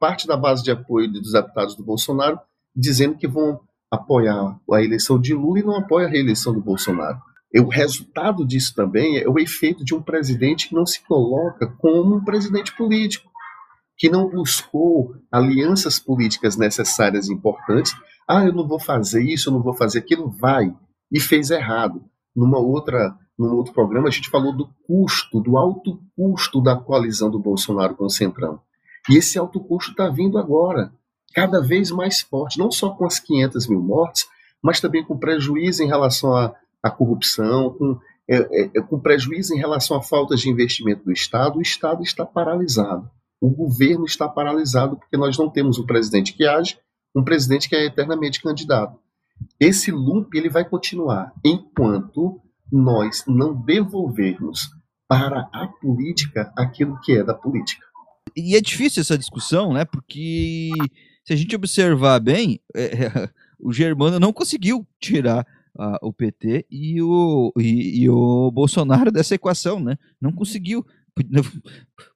parte 0.00 0.26
da 0.26 0.36
base 0.36 0.62
de 0.62 0.70
apoio 0.70 1.12
dos 1.12 1.32
deputados 1.32 1.74
do 1.76 1.84
Bolsonaro, 1.84 2.38
dizendo 2.74 3.16
que 3.16 3.28
vão 3.28 3.60
apoiar 3.90 4.58
a 4.72 4.82
eleição 4.82 5.20
de 5.20 5.34
Lula 5.34 5.58
e 5.58 5.62
não 5.62 5.76
apoiam 5.76 6.08
a 6.08 6.10
reeleição 6.10 6.52
do 6.52 6.60
Bolsonaro. 6.60 7.20
O 7.60 7.68
resultado 7.68 8.44
disso 8.44 8.74
também 8.74 9.18
é 9.18 9.28
o 9.28 9.38
efeito 9.38 9.84
de 9.84 9.94
um 9.94 10.02
presidente 10.02 10.68
que 10.68 10.74
não 10.74 10.84
se 10.84 11.00
coloca 11.06 11.68
como 11.78 12.16
um 12.16 12.24
presidente 12.24 12.76
político, 12.76 13.30
que 13.96 14.10
não 14.10 14.28
buscou 14.28 15.14
alianças 15.30 16.00
políticas 16.00 16.56
necessárias 16.56 17.28
e 17.28 17.32
importantes. 17.32 17.94
Ah, 18.28 18.44
eu 18.44 18.52
não 18.52 18.66
vou 18.66 18.80
fazer 18.80 19.22
isso, 19.22 19.48
eu 19.48 19.52
não 19.52 19.62
vou 19.62 19.74
fazer 19.74 20.00
aquilo, 20.00 20.28
vai. 20.30 20.74
E 21.12 21.20
fez 21.20 21.50
errado. 21.50 22.04
Numa 22.34 22.58
outra, 22.58 23.16
num 23.38 23.54
outro 23.54 23.72
programa, 23.72 24.08
a 24.08 24.10
gente 24.10 24.30
falou 24.30 24.52
do 24.52 24.68
custo, 24.84 25.40
do 25.40 25.56
alto 25.56 26.00
custo 26.16 26.60
da 26.60 26.74
coalizão 26.74 27.30
do 27.30 27.38
Bolsonaro 27.38 27.94
com 27.94 28.06
o 28.06 28.10
Centrão. 28.10 28.58
E 29.08 29.16
esse 29.16 29.38
alto 29.38 29.60
custo 29.60 29.92
está 29.92 30.08
vindo 30.08 30.38
agora, 30.38 30.92
cada 31.32 31.60
vez 31.60 31.92
mais 31.92 32.20
forte, 32.20 32.58
não 32.58 32.72
só 32.72 32.90
com 32.90 33.04
as 33.04 33.20
500 33.20 33.68
mil 33.68 33.80
mortes, 33.80 34.26
mas 34.60 34.80
também 34.80 35.04
com 35.04 35.16
prejuízo 35.16 35.84
em 35.84 35.86
relação 35.86 36.34
à, 36.34 36.52
à 36.84 36.90
corrupção, 36.90 37.70
com, 37.70 37.98
é, 38.28 38.36
é, 38.36 38.70
é, 38.76 38.82
com 38.82 39.00
prejuízo 39.00 39.54
em 39.54 39.58
relação 39.58 39.96
à 39.96 40.02
falta 40.02 40.36
de 40.36 40.48
investimento 40.48 41.04
do 41.04 41.12
Estado. 41.12 41.58
O 41.58 41.62
Estado 41.62 42.02
está 42.02 42.26
paralisado. 42.26 43.10
O 43.40 43.50
governo 43.50 44.04
está 44.04 44.28
paralisado 44.28 44.96
porque 44.96 45.16
nós 45.16 45.36
não 45.38 45.50
temos 45.50 45.78
um 45.78 45.86
presidente 45.86 46.32
que 46.32 46.46
age, 46.46 46.78
um 47.14 47.24
presidente 47.24 47.68
que 47.68 47.74
é 47.74 47.86
eternamente 47.86 48.42
candidato. 48.42 48.98
Esse 49.58 49.90
loop 49.90 50.36
ele 50.36 50.48
vai 50.48 50.64
continuar 50.64 51.32
enquanto 51.44 52.40
nós 52.70 53.24
não 53.26 53.54
devolvermos 53.54 54.68
para 55.08 55.48
a 55.52 55.68
política 55.80 56.52
aquilo 56.56 56.98
que 57.00 57.12
é 57.12 57.22
da 57.22 57.34
política 57.34 57.84
e 58.36 58.56
é 58.56 58.60
difícil 58.60 59.00
essa 59.00 59.18
discussão, 59.18 59.72
né? 59.72 59.84
Porque 59.84 60.70
se 61.24 61.32
a 61.32 61.36
gente 61.36 61.54
observar 61.54 62.20
bem, 62.20 62.60
é, 62.74 62.88
o 63.58 63.72
Germano 63.72 64.18
não 64.18 64.32
conseguiu 64.32 64.86
tirar 65.00 65.46
uh, 65.76 65.98
o 66.02 66.12
PT 66.12 66.66
e 66.70 67.00
o, 67.02 67.52
e, 67.58 68.02
e, 68.02 68.08
o 68.08 68.50
Bolsonaro 68.50 69.10
dessa 69.10 69.34
equação, 69.34 69.80
né? 69.80 69.96
Não 70.20 70.32
conseguiu. 70.32 70.84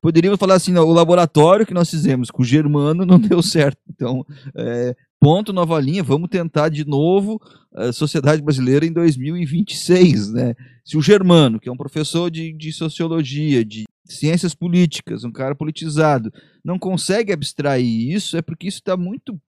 Poderíamos 0.02 0.40
falar 0.40 0.54
assim, 0.54 0.76
o 0.76 0.92
laboratório 0.92 1.64
que 1.64 1.74
nós 1.74 1.88
fizemos 1.88 2.30
com 2.30 2.42
o 2.42 2.44
Germano 2.44 3.06
não 3.06 3.18
deu 3.20 3.40
certo. 3.42 3.78
Então, 3.88 4.26
é, 4.56 4.96
ponto, 5.20 5.52
nova 5.52 5.78
linha, 5.80 6.02
vamos 6.02 6.28
tentar 6.28 6.68
de 6.68 6.84
novo 6.84 7.40
a 7.74 7.92
sociedade 7.92 8.42
brasileira 8.42 8.84
em 8.84 8.92
2026, 8.92 10.32
né? 10.32 10.54
Se 10.84 10.96
o 10.96 11.02
Germano, 11.02 11.60
que 11.60 11.68
é 11.68 11.72
um 11.72 11.76
professor 11.76 12.30
de, 12.30 12.52
de 12.52 12.72
sociologia, 12.72 13.64
de 13.64 13.84
ciências 14.04 14.54
políticas, 14.54 15.22
um 15.22 15.30
cara 15.30 15.54
politizado, 15.54 16.32
não 16.64 16.78
consegue 16.78 17.32
abstrair 17.32 18.10
isso, 18.10 18.36
é 18.36 18.42
porque 18.42 18.66
isso 18.66 18.78
está 18.78 18.96
muito 18.96 19.38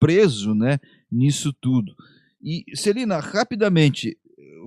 preso 0.00 0.54
né, 0.54 0.80
nisso 1.10 1.52
tudo. 1.60 1.94
E, 2.42 2.64
Celina, 2.74 3.18
rapidamente, 3.18 4.16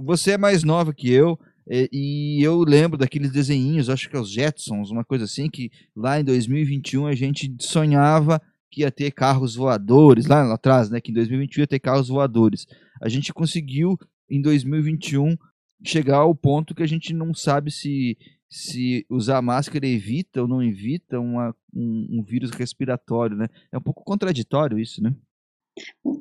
você 0.03 0.31
é 0.31 0.38
mais 0.38 0.63
nova 0.63 0.93
que 0.93 1.11
eu, 1.11 1.38
é, 1.67 1.89
e 1.91 2.41
eu 2.43 2.59
lembro 2.59 2.97
daqueles 2.97 3.31
desenhinhos, 3.31 3.89
acho 3.89 4.09
que 4.09 4.15
é 4.15 4.19
os 4.19 4.31
Jetsons, 4.31 4.91
uma 4.91 5.03
coisa 5.03 5.25
assim, 5.25 5.49
que 5.49 5.71
lá 5.95 6.19
em 6.19 6.23
2021 6.23 7.07
a 7.07 7.15
gente 7.15 7.53
sonhava 7.59 8.41
que 8.71 8.81
ia 8.81 8.91
ter 8.91 9.11
carros 9.11 9.55
voadores, 9.55 10.25
lá, 10.25 10.53
atrás, 10.53 10.89
né, 10.89 11.01
que 11.01 11.11
em 11.11 11.15
2021 11.15 11.61
ia 11.61 11.67
ter 11.67 11.79
carros 11.79 12.07
voadores. 12.07 12.67
A 13.01 13.09
gente 13.09 13.33
conseguiu, 13.33 13.97
em 14.29 14.41
2021, 14.41 15.35
chegar 15.83 16.17
ao 16.17 16.35
ponto 16.35 16.75
que 16.75 16.83
a 16.83 16.88
gente 16.88 17.13
não 17.13 17.33
sabe 17.33 17.71
se 17.71 18.17
se 18.47 19.05
usar 19.09 19.41
máscara 19.41 19.85
evita 19.85 20.41
ou 20.41 20.47
não 20.47 20.63
evita 20.63 21.19
uma, 21.19 21.53
um, 21.73 22.07
um, 22.19 22.23
vírus 22.23 22.51
respiratório, 22.51 23.35
né? 23.35 23.49
É 23.69 23.77
um 23.77 23.81
pouco 23.81 24.03
contraditório 24.03 24.79
isso, 24.79 25.03
né? 25.03 25.13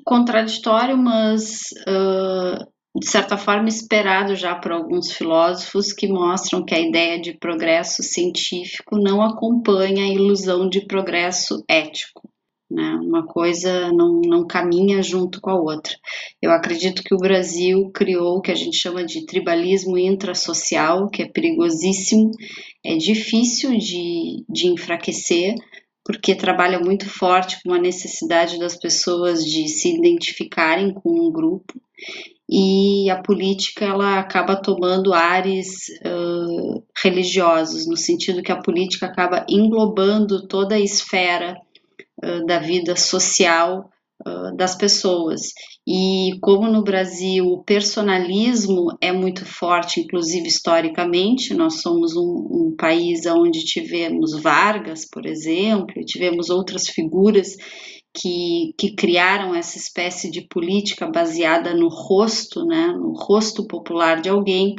Contraditório, 0.05 0.97
mas 0.97 1.69
uh, 1.87 2.65
de 2.97 3.09
certa 3.09 3.37
forma 3.37 3.69
esperado 3.69 4.37
já 4.37 4.55
por 4.55 4.73
alguns 4.73 5.13
filósofos 5.13 5.93
que 5.93 6.07
mostram 6.07 6.65
que 6.65 6.75
a 6.75 6.81
ideia 6.81 7.21
de 7.21 7.39
progresso 7.39 8.03
científico 8.03 8.97
não 8.97 9.21
acompanha 9.21 10.05
a 10.05 10.09
ilusão 10.09 10.69
de 10.69 10.87
progresso 10.87 11.65
ético. 11.69 12.29
Né? 12.71 12.99
Uma 13.03 13.27
coisa 13.27 13.93
não, 13.93 14.21
não 14.21 14.47
caminha 14.47 15.03
junto 15.03 15.41
com 15.41 15.51
a 15.51 15.61
outra. 15.61 15.93
Eu 16.41 16.51
acredito 16.51 17.03
que 17.03 17.15
o 17.15 17.19
Brasil 17.19 17.91
criou 17.93 18.37
o 18.37 18.41
que 18.41 18.51
a 18.51 18.55
gente 18.55 18.77
chama 18.77 19.05
de 19.05 19.27
tribalismo 19.27 19.99
intrasocial, 19.99 21.09
que 21.09 21.23
é 21.23 21.29
perigosíssimo, 21.29 22.31
é 22.85 22.97
difícil 22.97 23.77
de, 23.77 24.45
de 24.49 24.67
enfraquecer, 24.69 25.55
porque 26.05 26.35
trabalha 26.35 26.79
muito 26.79 27.09
forte 27.09 27.59
com 27.63 27.73
a 27.73 27.79
necessidade 27.79 28.59
das 28.59 28.77
pessoas 28.77 29.45
de 29.45 29.69
se 29.69 29.97
identificarem 29.97 30.93
com 30.93 31.11
um 31.11 31.33
grupo 31.33 31.75
e 32.49 33.09
a 33.09 33.23
política 33.23 33.87
ela 33.87 34.19
acaba 34.19 34.55
tomando 34.55 35.15
ares 35.15 35.89
uh, 36.05 36.85
religiosos 37.03 37.87
no 37.89 37.97
sentido 37.97 38.43
que 38.43 38.53
a 38.53 38.61
política 38.61 39.07
acaba 39.07 39.47
englobando 39.49 40.47
toda 40.47 40.75
a 40.75 40.81
esfera 40.81 41.57
da 42.47 42.59
vida 42.59 42.97
social 42.97 43.91
das 44.57 44.77
pessoas. 44.77 45.41
E 45.87 46.39
como 46.41 46.71
no 46.71 46.83
Brasil 46.83 47.47
o 47.47 47.63
personalismo 47.63 48.97
é 49.01 49.13
muito 49.13 49.45
forte, 49.45 50.01
inclusive 50.01 50.47
historicamente, 50.47 51.53
nós 51.53 51.81
somos 51.83 52.17
um, 52.17 52.21
um 52.51 52.75
país 52.77 53.27
onde 53.27 53.65
tivemos 53.65 54.41
Vargas, 54.41 55.07
por 55.09 55.27
exemplo, 55.27 55.95
e 55.97 56.05
tivemos 56.05 56.49
outras 56.49 56.89
figuras 56.89 57.57
que, 58.17 58.73
que, 58.79 58.95
criaram 58.95 59.55
essa 59.55 59.77
espécie 59.77 60.31
de 60.31 60.47
política 60.47 61.11
baseada 61.11 61.75
no 61.75 61.89
rosto, 61.89 62.65
né, 62.65 62.87
no 62.97 63.13
rosto 63.13 63.67
popular 63.67 64.21
de 64.21 64.29
alguém, 64.29 64.77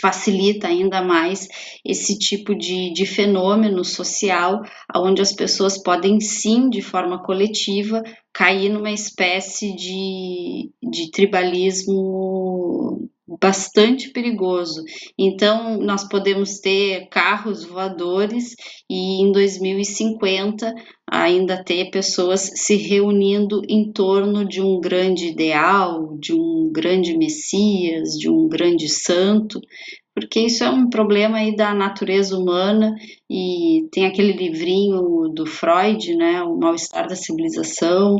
facilita 0.00 0.68
ainda 0.68 1.02
mais 1.02 1.48
esse 1.84 2.18
tipo 2.18 2.54
de, 2.54 2.92
de 2.92 3.06
fenômeno 3.06 3.84
social, 3.84 4.60
onde 4.96 5.22
as 5.22 5.32
pessoas 5.32 5.82
podem 5.82 6.20
sim, 6.20 6.68
de 6.68 6.82
forma 6.82 7.22
coletiva, 7.22 8.02
cair 8.32 8.68
numa 8.68 8.90
espécie 8.90 9.74
de, 9.74 10.70
de 10.82 11.10
tribalismo 11.10 13.03
bastante 13.26 14.10
perigoso. 14.10 14.82
Então, 15.18 15.78
nós 15.78 16.06
podemos 16.08 16.58
ter 16.60 17.08
carros 17.08 17.64
voadores 17.64 18.54
e 18.88 19.22
em 19.22 19.32
2050 19.32 20.74
ainda 21.10 21.62
ter 21.62 21.90
pessoas 21.90 22.50
se 22.54 22.76
reunindo 22.76 23.62
em 23.68 23.92
torno 23.92 24.46
de 24.46 24.60
um 24.60 24.80
grande 24.80 25.28
ideal, 25.28 26.16
de 26.18 26.34
um 26.34 26.70
grande 26.72 27.16
Messias, 27.16 28.10
de 28.18 28.28
um 28.28 28.48
grande 28.48 28.88
santo, 28.88 29.60
porque 30.14 30.40
isso 30.40 30.62
é 30.62 30.70
um 30.70 30.88
problema 30.88 31.38
aí 31.38 31.56
da 31.56 31.74
natureza 31.74 32.38
humana 32.38 32.94
e 33.28 33.88
tem 33.90 34.06
aquele 34.06 34.32
livrinho 34.32 35.28
do 35.34 35.44
Freud, 35.44 36.14
né, 36.14 36.42
o 36.42 36.56
mal-estar 36.56 37.08
da 37.08 37.16
civilização, 37.16 38.16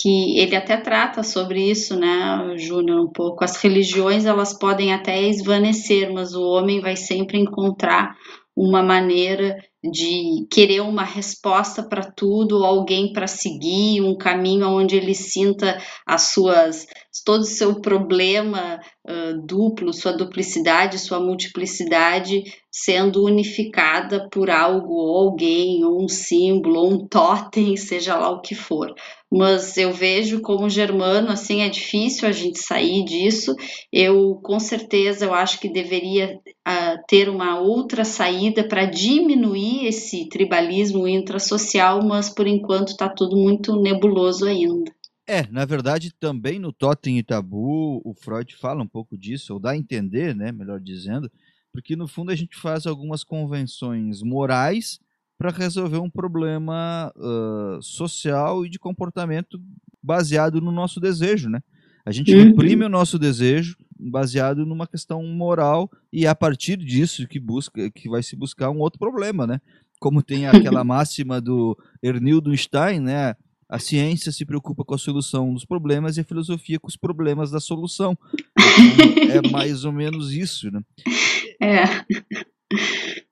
que 0.00 0.38
ele 0.38 0.56
até 0.56 0.76
trata 0.76 1.22
sobre 1.22 1.70
isso, 1.70 1.94
né, 1.94 2.54
Júnior, 2.56 3.00
um 3.00 3.12
pouco. 3.12 3.44
As 3.44 3.56
religiões 3.56 4.24
elas 4.24 4.58
podem 4.58 4.94
até 4.94 5.20
esvanecer, 5.22 6.10
mas 6.12 6.34
o 6.34 6.42
homem 6.42 6.80
vai 6.80 6.96
sempre 6.96 7.38
encontrar 7.38 8.16
uma 8.56 8.82
maneira 8.82 9.56
de 9.82 10.46
querer 10.50 10.80
uma 10.80 11.04
resposta 11.04 11.82
para 11.82 12.02
tudo, 12.02 12.64
alguém 12.64 13.12
para 13.12 13.26
seguir, 13.26 14.02
um 14.02 14.16
caminho 14.16 14.68
onde 14.68 14.96
ele 14.96 15.14
sinta 15.14 15.80
as 16.06 16.32
suas 16.32 16.86
todo 17.24 17.40
o 17.40 17.44
seu 17.44 17.80
problema 17.80 18.80
uh, 19.08 19.46
duplo, 19.46 19.92
sua 19.92 20.12
duplicidade, 20.12 20.98
sua 20.98 21.20
multiplicidade 21.20 22.44
sendo 22.70 23.24
unificada 23.24 24.28
por 24.30 24.48
algo 24.48 24.94
ou 24.94 25.28
alguém, 25.28 25.84
ou 25.84 26.02
um 26.02 26.08
símbolo, 26.08 26.80
ou 26.80 26.92
um 26.92 27.06
totem, 27.06 27.76
seja 27.78 28.16
lá 28.16 28.30
o 28.30 28.40
que 28.40 28.54
for 28.54 28.94
mas 29.30 29.76
eu 29.76 29.92
vejo 29.92 30.40
como 30.40 30.68
germano, 30.68 31.30
assim, 31.30 31.62
é 31.62 31.68
difícil 31.68 32.26
a 32.26 32.32
gente 32.32 32.58
sair 32.58 33.04
disso. 33.04 33.54
Eu, 33.92 34.40
com 34.42 34.58
certeza, 34.58 35.24
eu 35.24 35.32
acho 35.32 35.60
que 35.60 35.68
deveria 35.68 36.36
uh, 36.36 36.98
ter 37.06 37.28
uma 37.28 37.60
outra 37.60 38.04
saída 38.04 38.66
para 38.66 38.86
diminuir 38.86 39.86
esse 39.86 40.28
tribalismo 40.28 41.06
intrasocial, 41.06 42.04
mas 42.04 42.28
por 42.28 42.48
enquanto 42.48 42.88
está 42.88 43.08
tudo 43.08 43.36
muito 43.36 43.80
nebuloso 43.80 44.46
ainda. 44.46 44.90
É, 45.30 45.46
na 45.48 45.64
verdade, 45.64 46.12
também 46.12 46.58
no 46.58 46.72
Totem 46.72 47.16
e 47.16 47.22
Tabu, 47.22 48.02
o 48.04 48.12
Freud 48.12 48.56
fala 48.56 48.82
um 48.82 48.86
pouco 48.88 49.16
disso, 49.16 49.54
ou 49.54 49.60
dá 49.60 49.70
a 49.70 49.76
entender, 49.76 50.34
né, 50.34 50.50
melhor 50.50 50.80
dizendo, 50.80 51.30
porque 51.72 51.94
no 51.94 52.08
fundo 52.08 52.32
a 52.32 52.34
gente 52.34 52.56
faz 52.56 52.84
algumas 52.84 53.22
convenções 53.22 54.24
morais 54.24 54.98
para 55.38 55.52
resolver 55.52 55.98
um 55.98 56.10
problema 56.10 57.12
uh, 57.14 57.80
social 57.80 58.66
e 58.66 58.68
de 58.68 58.76
comportamento 58.80 59.56
baseado 60.02 60.60
no 60.60 60.72
nosso 60.72 60.98
desejo, 60.98 61.48
né? 61.48 61.62
A 62.04 62.10
gente 62.10 62.34
uhum. 62.34 62.46
reprime 62.46 62.84
o 62.84 62.88
nosso 62.88 63.16
desejo 63.16 63.76
baseado 64.00 64.66
numa 64.66 64.88
questão 64.88 65.22
moral 65.22 65.88
e 66.12 66.26
é 66.26 66.28
a 66.28 66.34
partir 66.34 66.76
disso 66.76 67.28
que 67.28 67.38
busca 67.38 67.88
que 67.88 68.08
vai 68.08 68.22
se 68.24 68.34
buscar 68.34 68.68
um 68.70 68.80
outro 68.80 68.98
problema, 68.98 69.46
né? 69.46 69.60
Como 70.00 70.24
tem 70.24 70.48
aquela 70.74 70.82
máxima 70.82 71.40
do 71.40 71.78
Ernildo 72.02 72.56
Stein, 72.56 72.98
né? 72.98 73.36
A 73.70 73.78
ciência 73.78 74.32
se 74.32 74.44
preocupa 74.44 74.84
com 74.84 74.96
a 74.96 74.98
solução 74.98 75.54
dos 75.54 75.64
problemas 75.64 76.16
e 76.16 76.20
a 76.20 76.24
filosofia 76.24 76.80
com 76.80 76.88
os 76.88 76.96
problemas 76.96 77.52
da 77.52 77.60
solução. 77.60 78.18
Então, 78.58 79.48
é 79.48 79.50
mais 79.50 79.84
ou 79.84 79.92
menos 79.92 80.32
isso, 80.32 80.68
né? 80.72 80.80
É. 81.62 81.84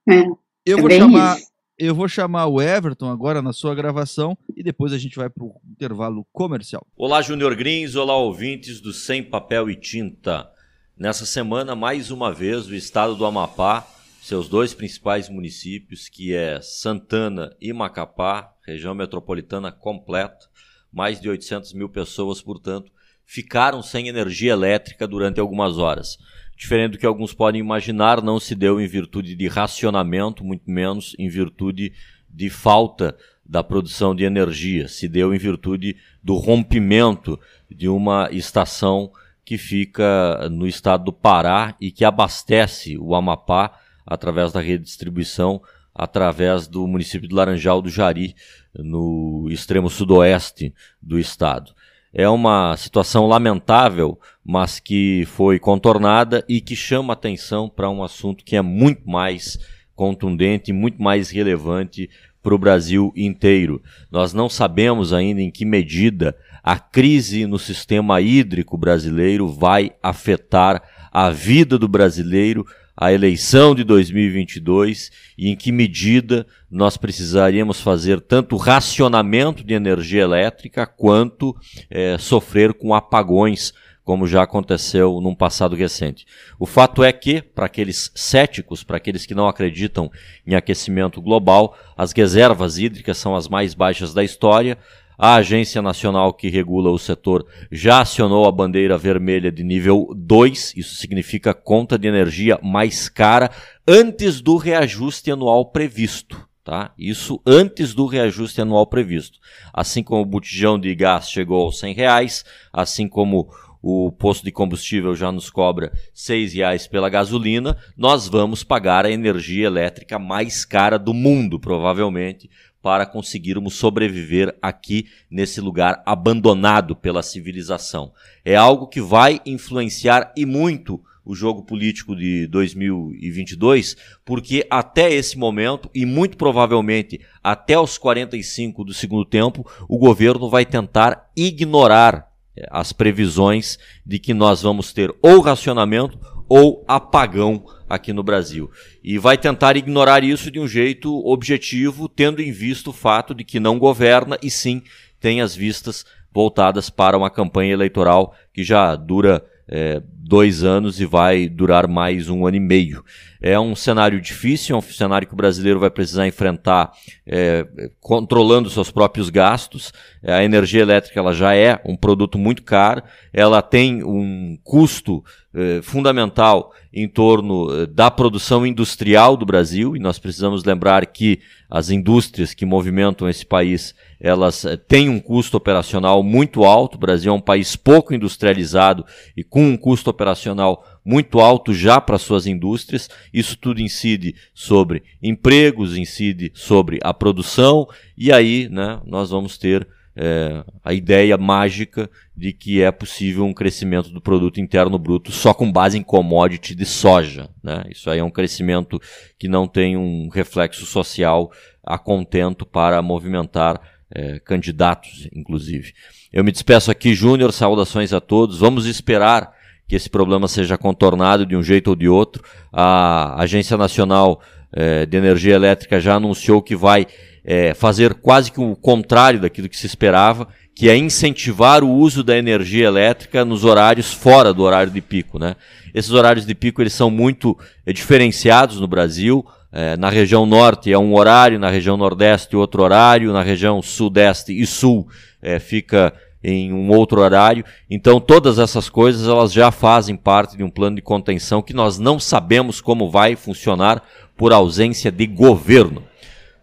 é. 0.09 0.23
Eu 0.65 0.79
é 0.79 0.81
vou 0.81 0.91
chamar 0.91 1.39
isso. 1.39 1.49
Eu 1.77 1.95
vou 1.95 2.09
chamar 2.09 2.47
o 2.47 2.61
Everton 2.61 3.09
agora 3.09 3.43
na 3.43 3.53
sua 3.53 3.75
gravação 3.75 4.37
e 4.57 4.63
depois 4.63 4.93
a 4.93 4.99
gente 4.99 5.17
vai 5.17 5.29
para 5.29 5.45
o 5.45 5.61
intervalo 5.71 6.27
comercial. 6.33 6.87
Olá, 6.97 7.21
Júnior 7.23 7.55
Grins, 7.57 7.97
olá, 7.97 8.17
ouvintes 8.17 8.81
do 8.81 8.93
Sem 8.93 9.23
Papel 9.23 9.71
e 9.71 9.77
Tinta. 9.77 10.49
Nessa 10.97 11.25
semana, 11.25 11.77
mais 11.77 12.11
uma 12.11 12.33
vez, 12.33 12.67
o 12.67 12.75
estado 12.75 13.15
do 13.15 13.25
Amapá, 13.25 13.87
seus 14.29 14.47
dois 14.47 14.75
principais 14.75 15.31
municípios, 15.31 16.07
que 16.07 16.35
é 16.35 16.61
Santana 16.61 17.57
e 17.59 17.73
Macapá, 17.73 18.53
região 18.63 18.95
metropolitana 18.95 19.73
completa, 19.73 20.49
mais 20.93 21.19
de 21.19 21.31
800 21.31 21.73
mil 21.73 21.89
pessoas, 21.89 22.43
portanto, 22.43 22.93
ficaram 23.25 23.83
sem 23.83 24.07
energia 24.07 24.53
elétrica 24.53 25.09
durante 25.09 25.41
algumas 25.41 25.79
horas. 25.79 26.19
Diferente 26.55 26.93
do 26.93 26.99
que 26.99 27.07
alguns 27.07 27.33
podem 27.33 27.63
imaginar, 27.63 28.23
não 28.23 28.39
se 28.39 28.55
deu 28.55 28.79
em 28.79 28.87
virtude 28.87 29.35
de 29.35 29.49
racionamento, 29.49 30.45
muito 30.45 30.71
menos 30.71 31.17
em 31.19 31.31
virtude 31.31 31.95
de 32.29 32.51
falta 32.51 33.17
da 33.43 33.65
produção 33.65 34.15
de 34.15 34.25
energia. 34.25 34.89
Se 34.89 35.09
deu 35.09 35.33
em 35.33 35.39
virtude 35.39 35.97
do 36.23 36.35
rompimento 36.35 37.41
de 37.71 37.89
uma 37.89 38.29
estação 38.31 39.11
que 39.43 39.57
fica 39.57 40.51
no 40.51 40.67
estado 40.67 41.05
do 41.05 41.15
Pará 41.15 41.75
e 41.81 41.91
que 41.91 42.05
abastece 42.05 42.99
o 42.99 43.15
Amapá 43.15 43.88
através 44.09 44.53
da 44.53 44.61
rede 44.61 44.79
de 44.79 44.89
distribuição, 44.89 45.61
através 45.95 46.67
do 46.67 46.87
município 46.87 47.29
de 47.29 47.35
Laranjal 47.35 47.83
do 47.83 47.91
Jari, 47.91 48.35
no 48.75 49.49
extremo 49.51 49.91
sudoeste 49.91 50.75
do 51.03 51.19
estado. 51.19 51.73
É 52.13 52.27
uma 52.29 52.75
situação 52.77 53.27
lamentável, 53.27 54.19
mas 54.43 54.81
que 54.81 55.25
foi 55.27 55.59
contornada 55.59 56.43
e 56.49 56.61
que 56.61 56.75
chama 56.75 57.13
atenção 57.13 57.69
para 57.69 57.91
um 57.91 58.03
assunto 58.03 58.45
que 58.45 58.57
é 58.57 58.63
muito 58.63 59.09
mais 59.09 59.59
contundente, 59.95 60.73
muito 60.73 61.03
mais 61.03 61.29
relevante 61.31 62.09
para 62.43 62.55
o 62.55 62.59
Brasil 62.59 63.13
inteiro. 63.15 63.83
Nós 64.11 64.33
não 64.33 64.49
sabemos 64.49 65.13
ainda 65.13 65.43
em 65.43 65.51
que 65.51 65.67
medida 65.67 66.35
a 66.63 66.79
crise 66.79 67.47
no 67.47 67.59
sistema 67.59 68.21
hídrico 68.21 68.79
brasileiro 68.79 69.49
vai 69.49 69.93
afetar 70.03 70.83
a 71.13 71.31
vida 71.31 71.79
do 71.79 71.89
brasileiro 71.89 72.65
a 73.01 73.13
eleição 73.13 73.77
de 73.77 73.85
2022 73.85 75.13
e 75.39 75.51
em 75.51 75.55
que 75.55 75.71
medida 75.71 76.45
nós 76.69 76.97
precisaríamos 76.97 77.81
fazer 77.81 78.21
tanto 78.21 78.57
racionamento 78.57 79.63
de 79.63 79.73
energia 79.73 80.23
elétrica 80.23 80.85
quanto 80.85 81.55
é, 81.89 82.19
sofrer 82.19 82.75
com 82.75 82.93
apagões, 82.93 83.73
como 84.03 84.27
já 84.27 84.43
aconteceu 84.43 85.21
num 85.21 85.35
passado 85.35 85.77
recente. 85.77 86.27
O 86.59 86.67
fato 86.67 87.05
é 87.05 87.13
que, 87.13 87.41
para 87.41 87.67
aqueles 87.67 88.11
céticos, 88.17 88.83
para 88.83 88.97
aqueles 88.97 89.25
que 89.25 89.35
não 89.35 89.47
acreditam 89.47 90.11
em 90.45 90.57
aquecimento 90.57 91.23
global, 91.23 91.79
as 91.97 92.11
reservas 92.11 92.79
hídricas 92.79 93.17
são 93.17 93.37
as 93.37 93.47
mais 93.47 93.75
baixas 93.75 94.13
da 94.13 94.25
história, 94.25 94.77
a 95.19 95.35
Agência 95.35 95.83
Nacional 95.83 96.33
que 96.33 96.49
regula 96.49 96.91
o 96.91 96.99
setor 96.99 97.45
já 97.73 98.01
acionou 98.01 98.47
a 98.47 98.53
bandeira 98.53 98.97
vermelha 98.97 99.51
de 99.51 99.65
nível 99.65 100.09
2, 100.15 100.75
isso 100.77 100.95
significa 100.95 101.53
conta 101.53 101.99
de 101.99 102.07
energia 102.07 102.57
mais 102.63 103.09
cara 103.09 103.51
antes 103.87 104.41
do 104.41 104.57
reajuste 104.57 105.31
anual 105.33 105.67
previsto. 105.67 106.47
Tá? 106.63 106.93
Isso 106.99 107.41
antes 107.47 107.95
do 107.95 108.07
reajuste 108.07 108.61
anual 108.61 108.87
previsto. 108.87 109.39
Assim 109.73 110.03
como 110.03 110.23
o 110.23 110.27
botijão 110.27 110.79
de 110.79 110.95
gás 110.95 111.31
chegou 111.31 111.63
aos 111.63 111.79
100 111.79 111.95
reais, 111.95 112.45
assim 112.71 113.09
como 113.09 113.49
o 113.83 114.11
posto 114.13 114.45
de 114.45 114.53
combustível 114.53 115.15
já 115.15 115.31
nos 115.31 115.51
cobra 115.51 115.93
seis 116.13 116.53
reais 116.53 116.87
pela 116.87 117.09
gasolina, 117.09 117.77
nós 117.97 118.29
vamos 118.29 118.65
pagar 118.65 119.07
a 119.07 119.11
energia 119.11 119.67
elétrica 119.67 120.19
mais 120.19 120.65
cara 120.65 120.99
do 120.99 121.15
mundo, 121.15 121.61
provavelmente, 121.61 122.51
para 122.83 123.05
conseguirmos 123.05 123.75
sobreviver 123.75 124.57
aqui 124.63 125.07
nesse 125.31 125.61
lugar 125.61 126.03
abandonado 126.07 126.95
pela 126.95 127.23
civilização. 127.23 128.13
É 128.45 128.55
algo 128.55 128.87
que 128.87 129.01
vai 129.01 129.41
influenciar 129.45 130.33
e 130.37 130.47
muito 130.47 131.03
o 131.29 131.35
jogo 131.35 131.63
político 131.63 132.17
de 132.17 132.47
2022, 132.47 133.97
porque 134.25 134.67
até 134.71 135.13
esse 135.13 135.37
momento, 135.37 135.91
e 135.95 136.07
muito 136.07 136.39
provavelmente 136.39 137.21
até 137.45 137.79
os 137.79 137.99
45 137.99 138.83
do 138.83 138.95
segundo 138.95 139.27
tempo, 139.27 139.71
o 139.87 139.99
governo 139.99 140.49
vai 140.49 140.65
tentar 140.65 141.31
ignorar 141.37 142.33
eh, 142.57 142.67
as 142.71 142.95
previsões 142.95 143.79
de 144.07 144.19
que 144.19 144.33
nós 144.33 144.63
vamos 144.63 144.91
ter 144.91 145.15
ou 145.21 145.41
racionamento 145.41 146.19
ou 146.49 146.85
apagão 146.89 147.65
aqui 147.89 148.13
no 148.13 148.23
Brasil. 148.23 148.71
E 149.03 149.19
vai 149.19 149.37
tentar 149.37 149.77
ignorar 149.77 150.23
isso 150.23 150.51
de 150.51 150.61
um 150.61 150.69
jeito 150.69 151.15
objetivo, 151.27 152.09
tendo 152.09 152.41
em 152.41 152.53
vista 152.53 152.91
o 152.91 152.93
fato 152.93 153.35
de 153.35 153.45
que 153.45 153.61
não 153.61 153.79
governa 153.79 154.39
e 154.43 154.51
sim 154.51 154.83
tem 155.21 155.41
as 155.41 155.55
vistas 155.55 156.05
voltadas 156.33 156.91
para 156.91 157.17
uma 157.17 157.31
campanha 157.31 157.73
eleitoral 157.73 158.35
que 158.53 158.63
já 158.63 158.95
dura 158.95 159.45
é, 159.69 160.03
dois 160.17 160.65
anos 160.65 161.01
e 161.01 161.05
vai 161.05 161.49
durar 161.49 161.87
mais 161.87 162.29
um 162.29 162.47
ano 162.47 162.57
e 162.57 162.61
meio. 162.61 163.05
É 163.41 163.59
um 163.59 163.75
cenário 163.75 164.21
difícil, 164.21 164.75
é 164.75 164.79
um 164.79 164.83
cenário 164.83 165.29
que 165.29 165.35
o 165.35 165.37
brasileiro 165.37 165.79
vai 165.79 165.91
precisar 165.91 166.27
enfrentar 166.27 166.93
é, 167.27 167.67
controlando 168.01 168.71
seus 168.71 168.91
próprios 168.91 169.31
gastos. 169.31 169.93
É, 170.23 170.33
a 170.33 170.45
energia 170.45 170.83
elétrica 170.83 171.21
ela 171.21 171.33
já 171.33 171.55
é 171.55 171.81
um 171.85 171.97
produto 171.97 172.39
muito 172.39 172.63
caro, 172.63 173.03
ela 173.33 173.61
tem 173.63 174.03
um 174.03 174.59
custo 174.65 175.23
é, 175.55 175.81
fundamental 175.83 176.73
em 176.93 177.09
torno 177.09 177.73
é, 177.73 177.87
da 177.87 178.11
produção 178.11 178.67
industrial 178.67 179.37
do 179.37 179.47
Brasil, 179.47 179.97
e 179.97 179.99
nós 179.99 180.19
precisamos 180.19 180.65
lembrar 180.65 181.05
que 181.07 181.41
as 181.71 181.91
indústrias 181.91 182.55
que 182.55 182.67
movimentam 182.67 183.29
esse 183.29 183.45
país 183.45 183.95
elas 184.21 184.65
é, 184.65 184.77
têm 184.77 185.09
um 185.09 185.21
custo 185.21 185.57
operacional 185.57 186.23
muito 186.23 186.65
alto. 186.65 186.97
O 186.97 187.01
Brasil 187.01 187.33
é 187.33 187.35
um 187.35 187.41
país 187.41 187.77
pouco 187.77 188.15
industrializado 188.15 189.05
e 189.37 189.45
com 189.45 189.65
um 189.65 189.77
custo 189.77 190.11
operacional 190.11 190.85
muito 191.05 191.41
alto 191.41 191.73
já 191.73 192.01
para 192.01 192.19
suas 192.19 192.47
indústrias. 192.47 193.09
Isso 193.33 193.57
tudo 193.57 193.81
incide 193.81 194.35
sobre 194.53 195.03
empregos, 195.23 195.97
incide 195.97 196.51
sobre 196.55 196.99
a 197.03 197.15
produção, 197.15 197.87
e 198.17 198.33
aí 198.33 198.69
né, 198.69 199.01
nós 199.07 199.31
vamos 199.31 199.57
ter 199.57 199.87
é, 200.21 200.65
a 200.85 200.93
ideia 200.93 201.39
mágica 201.39 202.11
de 202.37 202.53
que 202.53 202.83
é 202.83 202.91
possível 202.91 203.45
um 203.45 203.55
crescimento 203.55 204.11
do 204.11 204.21
produto 204.21 204.61
interno 204.61 204.99
bruto 204.99 205.31
só 205.31 205.55
com 205.55 205.71
base 205.71 205.97
em 205.97 206.03
commodity 206.03 206.75
de 206.75 206.85
soja. 206.85 207.49
Né? 207.63 207.85
Isso 207.89 208.11
aí 208.11 208.19
é 208.19 208.25
um 208.25 208.31
crescimento 208.31 209.01
que 209.39 209.47
não 209.47 209.69
tem 209.69 209.97
um 209.97 210.29
reflexo 210.29 210.85
social 210.85 211.53
a 211.87 211.97
contento 211.97 212.67
para 212.67 213.01
movimentar 213.01 213.81
é, 214.13 214.41
candidatos, 214.41 215.29
inclusive. 215.33 215.93
Eu 216.33 216.43
me 216.43 216.51
despeço 216.51 216.91
aqui, 216.91 217.15
Júnior, 217.15 217.53
saudações 217.53 218.13
a 218.13 218.21
todos. 218.21 218.59
Vamos 218.59 218.87
esperar 218.87 219.53
que 219.87 219.95
esse 219.95 220.11
problema 220.11 220.49
seja 220.49 220.77
contornado 220.77 221.47
de 221.47 221.55
um 221.55 221.63
jeito 221.63 221.89
ou 221.89 221.97
de 221.97 222.09
outro. 222.09 222.43
A 222.73 223.41
Agência 223.41 223.77
Nacional 223.77 224.43
é, 224.73 225.07
de 225.07 225.17
Energia 225.17 225.55
Elétrica 225.55 226.01
já 226.01 226.17
anunciou 226.17 226.61
que 226.61 226.75
vai 226.75 227.07
é, 227.51 227.73
fazer 227.73 228.13
quase 228.13 228.53
que 228.53 228.61
o 228.61 228.77
contrário 228.77 229.41
daquilo 229.41 229.71
que 229.71 229.77
se 229.79 229.87
esperava, 229.87 230.47
que 230.75 230.91
é 230.91 230.95
incentivar 230.95 231.83
o 231.83 231.91
uso 231.91 232.23
da 232.23 232.37
energia 232.37 232.87
elétrica 232.87 233.43
nos 233.43 233.65
horários 233.65 234.13
fora 234.13 234.53
do 234.53 234.65
horário 234.65 234.93
de 234.93 235.01
pico. 235.01 235.39
Né? 235.39 235.57
Esses 235.95 236.11
horários 236.11 236.45
de 236.45 236.55
pico 236.55 236.83
eles 236.83 236.93
são 236.93 237.11
muito 237.11 237.59
é, 237.87 237.93
diferenciados 237.93 238.79
no 238.79 238.87
Brasil. 238.87 239.47
É, 239.73 239.97
na 239.97 240.11
região 240.11 240.45
norte 240.45 240.93
é 240.93 240.99
um 240.99 241.15
horário, 241.15 241.59
na 241.59 241.71
região 241.71 241.97
nordeste 241.97 242.55
outro 242.55 242.83
horário, 242.83 243.33
na 243.33 243.43
região 243.43 243.81
sudeste 243.81 244.53
e 244.53 244.67
sul 244.67 245.09
é, 245.41 245.59
fica 245.59 246.13
em 246.45 246.71
um 246.71 246.91
outro 246.91 247.23
horário. 247.23 247.65
Então 247.89 248.21
todas 248.21 248.59
essas 248.59 248.91
coisas 248.91 249.27
elas 249.27 249.55
já 249.55 249.71
fazem 249.71 250.17
parte 250.17 250.55
de 250.55 250.63
um 250.63 250.69
plano 250.69 250.97
de 250.97 251.03
contenção 251.03 251.63
que 251.63 251.73
nós 251.73 251.99
não 251.99 252.21
sabemos 252.21 252.83
como 252.83 253.11
vai 253.11 253.37
funcionar 253.37 254.03
por 254.37 254.53
ausência 254.53 255.11
de 255.11 255.27
governo. 255.27 256.08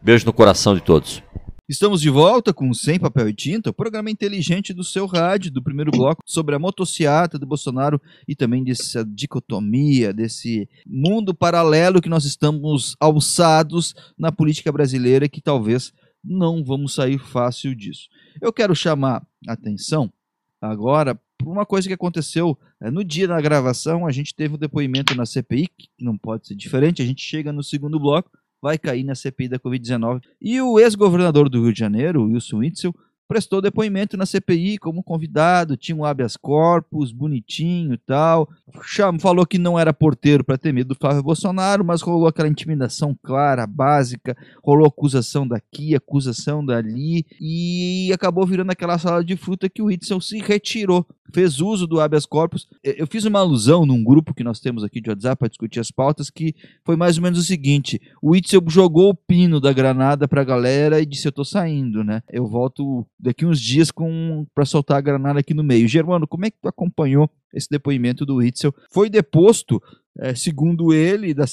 Beijo 0.06 0.24
no 0.24 0.34
coração 0.34 0.76
de 0.76 0.84
todos. 0.84 1.24
Estamos 1.68 2.00
de 2.00 2.12
volta 2.12 2.54
com 2.54 2.72
Sem 2.76 3.00
Papel 3.00 3.28
e 3.30 3.34
Tinta, 3.34 3.72
o 3.72 3.74
programa 3.74 4.12
inteligente 4.12 4.72
do 4.72 4.84
seu 4.84 5.08
rádio, 5.08 5.52
do 5.52 5.64
primeiro 5.64 5.90
bloco, 5.90 6.22
sobre 6.24 6.54
a 6.54 6.60
motociata 6.60 7.40
do 7.40 7.48
Bolsonaro 7.48 8.00
e 8.28 8.36
também 8.36 8.64
dessa 8.64 9.04
dicotomia, 9.04 10.14
desse 10.14 10.70
mundo 10.86 11.34
paralelo 11.34 12.04
que 12.04 12.08
nós 12.08 12.24
estamos 12.24 12.96
alçados 13.00 13.96
na 14.16 14.32
política 14.32 14.72
brasileira 14.72 15.28
que 15.28 15.42
talvez 15.42 15.92
não 16.24 16.64
vamos 16.64 16.94
sair 16.94 17.18
fácil 17.18 17.74
disso. 17.74 18.08
Eu 18.40 18.54
quero 18.54 18.76
chamar 18.76 19.26
atenção 19.48 20.14
agora 20.62 21.20
por 21.36 21.52
uma 21.52 21.66
coisa 21.66 21.88
que 21.88 21.96
aconteceu 21.96 22.56
é, 22.80 22.92
no 22.92 23.04
dia 23.04 23.28
da 23.28 23.42
gravação. 23.42 24.06
A 24.06 24.12
gente 24.12 24.36
teve 24.36 24.54
um 24.54 24.60
depoimento 24.60 25.16
na 25.16 25.26
CPI, 25.26 25.68
que 25.76 25.90
não 26.00 26.16
pode 26.16 26.46
ser 26.48 26.54
diferente. 26.54 27.02
A 27.02 27.06
gente 27.06 27.24
chega 27.24 27.52
no 27.52 27.64
segundo 27.64 28.00
bloco, 28.00 28.30
vai 28.66 28.80
cair 28.80 29.04
na 29.04 29.14
CPI 29.14 29.48
da 29.48 29.60
Covid-19. 29.60 30.22
E 30.42 30.60
o 30.60 30.80
ex-governador 30.80 31.50
do 31.50 31.62
Rio 31.62 31.72
de 31.72 31.78
Janeiro, 31.78 32.24
Wilson 32.24 32.58
Witzel, 32.58 32.96
prestou 33.28 33.62
depoimento 33.62 34.18
na 34.18 34.26
CPI 34.26 34.80
como 34.80 35.04
convidado, 35.04 35.78
tinha 35.78 35.96
um 35.96 36.04
habeas 36.04 36.36
corpus, 36.36 37.12
bonitinho 37.12 37.94
e 37.94 37.98
tal. 38.00 38.50
Cham, 38.82 39.20
falou 39.20 39.46
que 39.46 39.60
não 39.60 39.78
era 39.78 39.94
porteiro 39.94 40.44
para 40.44 40.58
ter 40.58 40.74
medo 40.74 40.90
do 40.90 40.96
Flávio 40.96 41.22
Bolsonaro, 41.22 41.86
mas 41.86 42.02
rolou 42.02 42.28
aquela 42.28 42.48
intimidação 42.48 43.16
clara, 43.22 43.68
básica, 43.68 44.36
rolou 44.64 44.88
acusação 44.88 45.48
daqui, 45.48 45.94
acusação 45.96 46.66
dali, 46.66 47.24
e 47.40 48.12
acabou 48.12 48.48
virando 48.48 48.72
aquela 48.72 48.98
sala 48.98 49.24
de 49.24 49.38
fruta 49.38 49.70
que 49.70 49.84
o 49.84 49.86
Whitson 49.86 50.20
se 50.20 50.40
retirou, 50.40 51.06
fez 51.36 51.60
uso 51.60 51.86
do 51.86 52.00
habeas 52.00 52.26
corpus. 52.26 52.66
Eu 52.82 53.06
fiz 53.06 53.26
uma 53.26 53.40
alusão 53.40 53.86
num 53.86 54.02
grupo 54.02 54.34
que 54.34 54.44
nós 54.44 54.62
temos 54.62 54.86
aqui 54.86 55.02
de 55.02 55.10
WhatsApp 55.10 55.38
para 55.38 55.50
discutir 55.50 55.82
as 55.82 55.92
pautas, 55.92 56.30
que 56.30 56.56
foi 56.86 56.96
mais 56.96 57.18
ou 57.18 57.24
menos 57.24 57.38
o 57.38 57.44
seguinte: 57.44 58.02
o 58.22 58.32
Whitson 58.32 58.62
jogou 58.68 59.10
o 59.10 59.16
pino 59.16 59.60
da 59.60 59.74
granada 59.74 60.30
para 60.30 60.42
a 60.42 60.46
galera 60.46 61.02
e 61.02 61.06
disse: 61.06 61.28
Eu 61.28 61.34
tô 61.34 61.44
saindo, 61.44 62.06
né? 62.06 62.24
Eu 62.32 62.48
volto 62.48 63.06
daqui 63.20 63.46
uns 63.46 63.60
dias 63.60 63.92
com 63.92 64.48
para 64.56 64.64
soltar 64.64 64.98
a 64.98 65.02
granada 65.02 65.42
aqui 65.42 65.54
no 65.54 65.64
meio. 65.64 65.88
Germano, 65.90 66.26
como 66.26 66.46
é 66.46 66.50
que 66.50 66.58
tu 66.62 66.70
acompanhou 66.70 67.30
esse 67.54 67.70
depoimento 67.70 68.26
do 68.26 68.42
Itzel? 68.42 68.74
Foi 68.90 69.10
deposto, 69.10 69.84
é, 70.18 70.34
segundo 70.34 70.94
ele, 70.94 71.34
da 71.34 71.44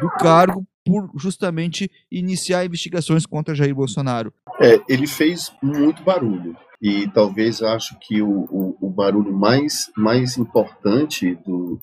do 0.00 0.10
cargo 0.18 0.66
por 0.84 1.10
justamente 1.16 1.90
iniciar 2.10 2.64
investigações 2.64 3.24
contra 3.24 3.54
Jair 3.54 3.74
Bolsonaro. 3.74 4.32
É, 4.60 4.80
ele 4.88 5.06
fez 5.06 5.52
muito 5.62 6.02
barulho 6.02 6.56
e 6.80 7.08
talvez 7.08 7.62
acho 7.62 7.98
que 8.00 8.22
o, 8.22 8.44
o, 8.50 8.78
o 8.80 8.90
barulho 8.90 9.32
mais 9.32 9.90
mais 9.96 10.38
importante 10.38 11.34
do 11.44 11.80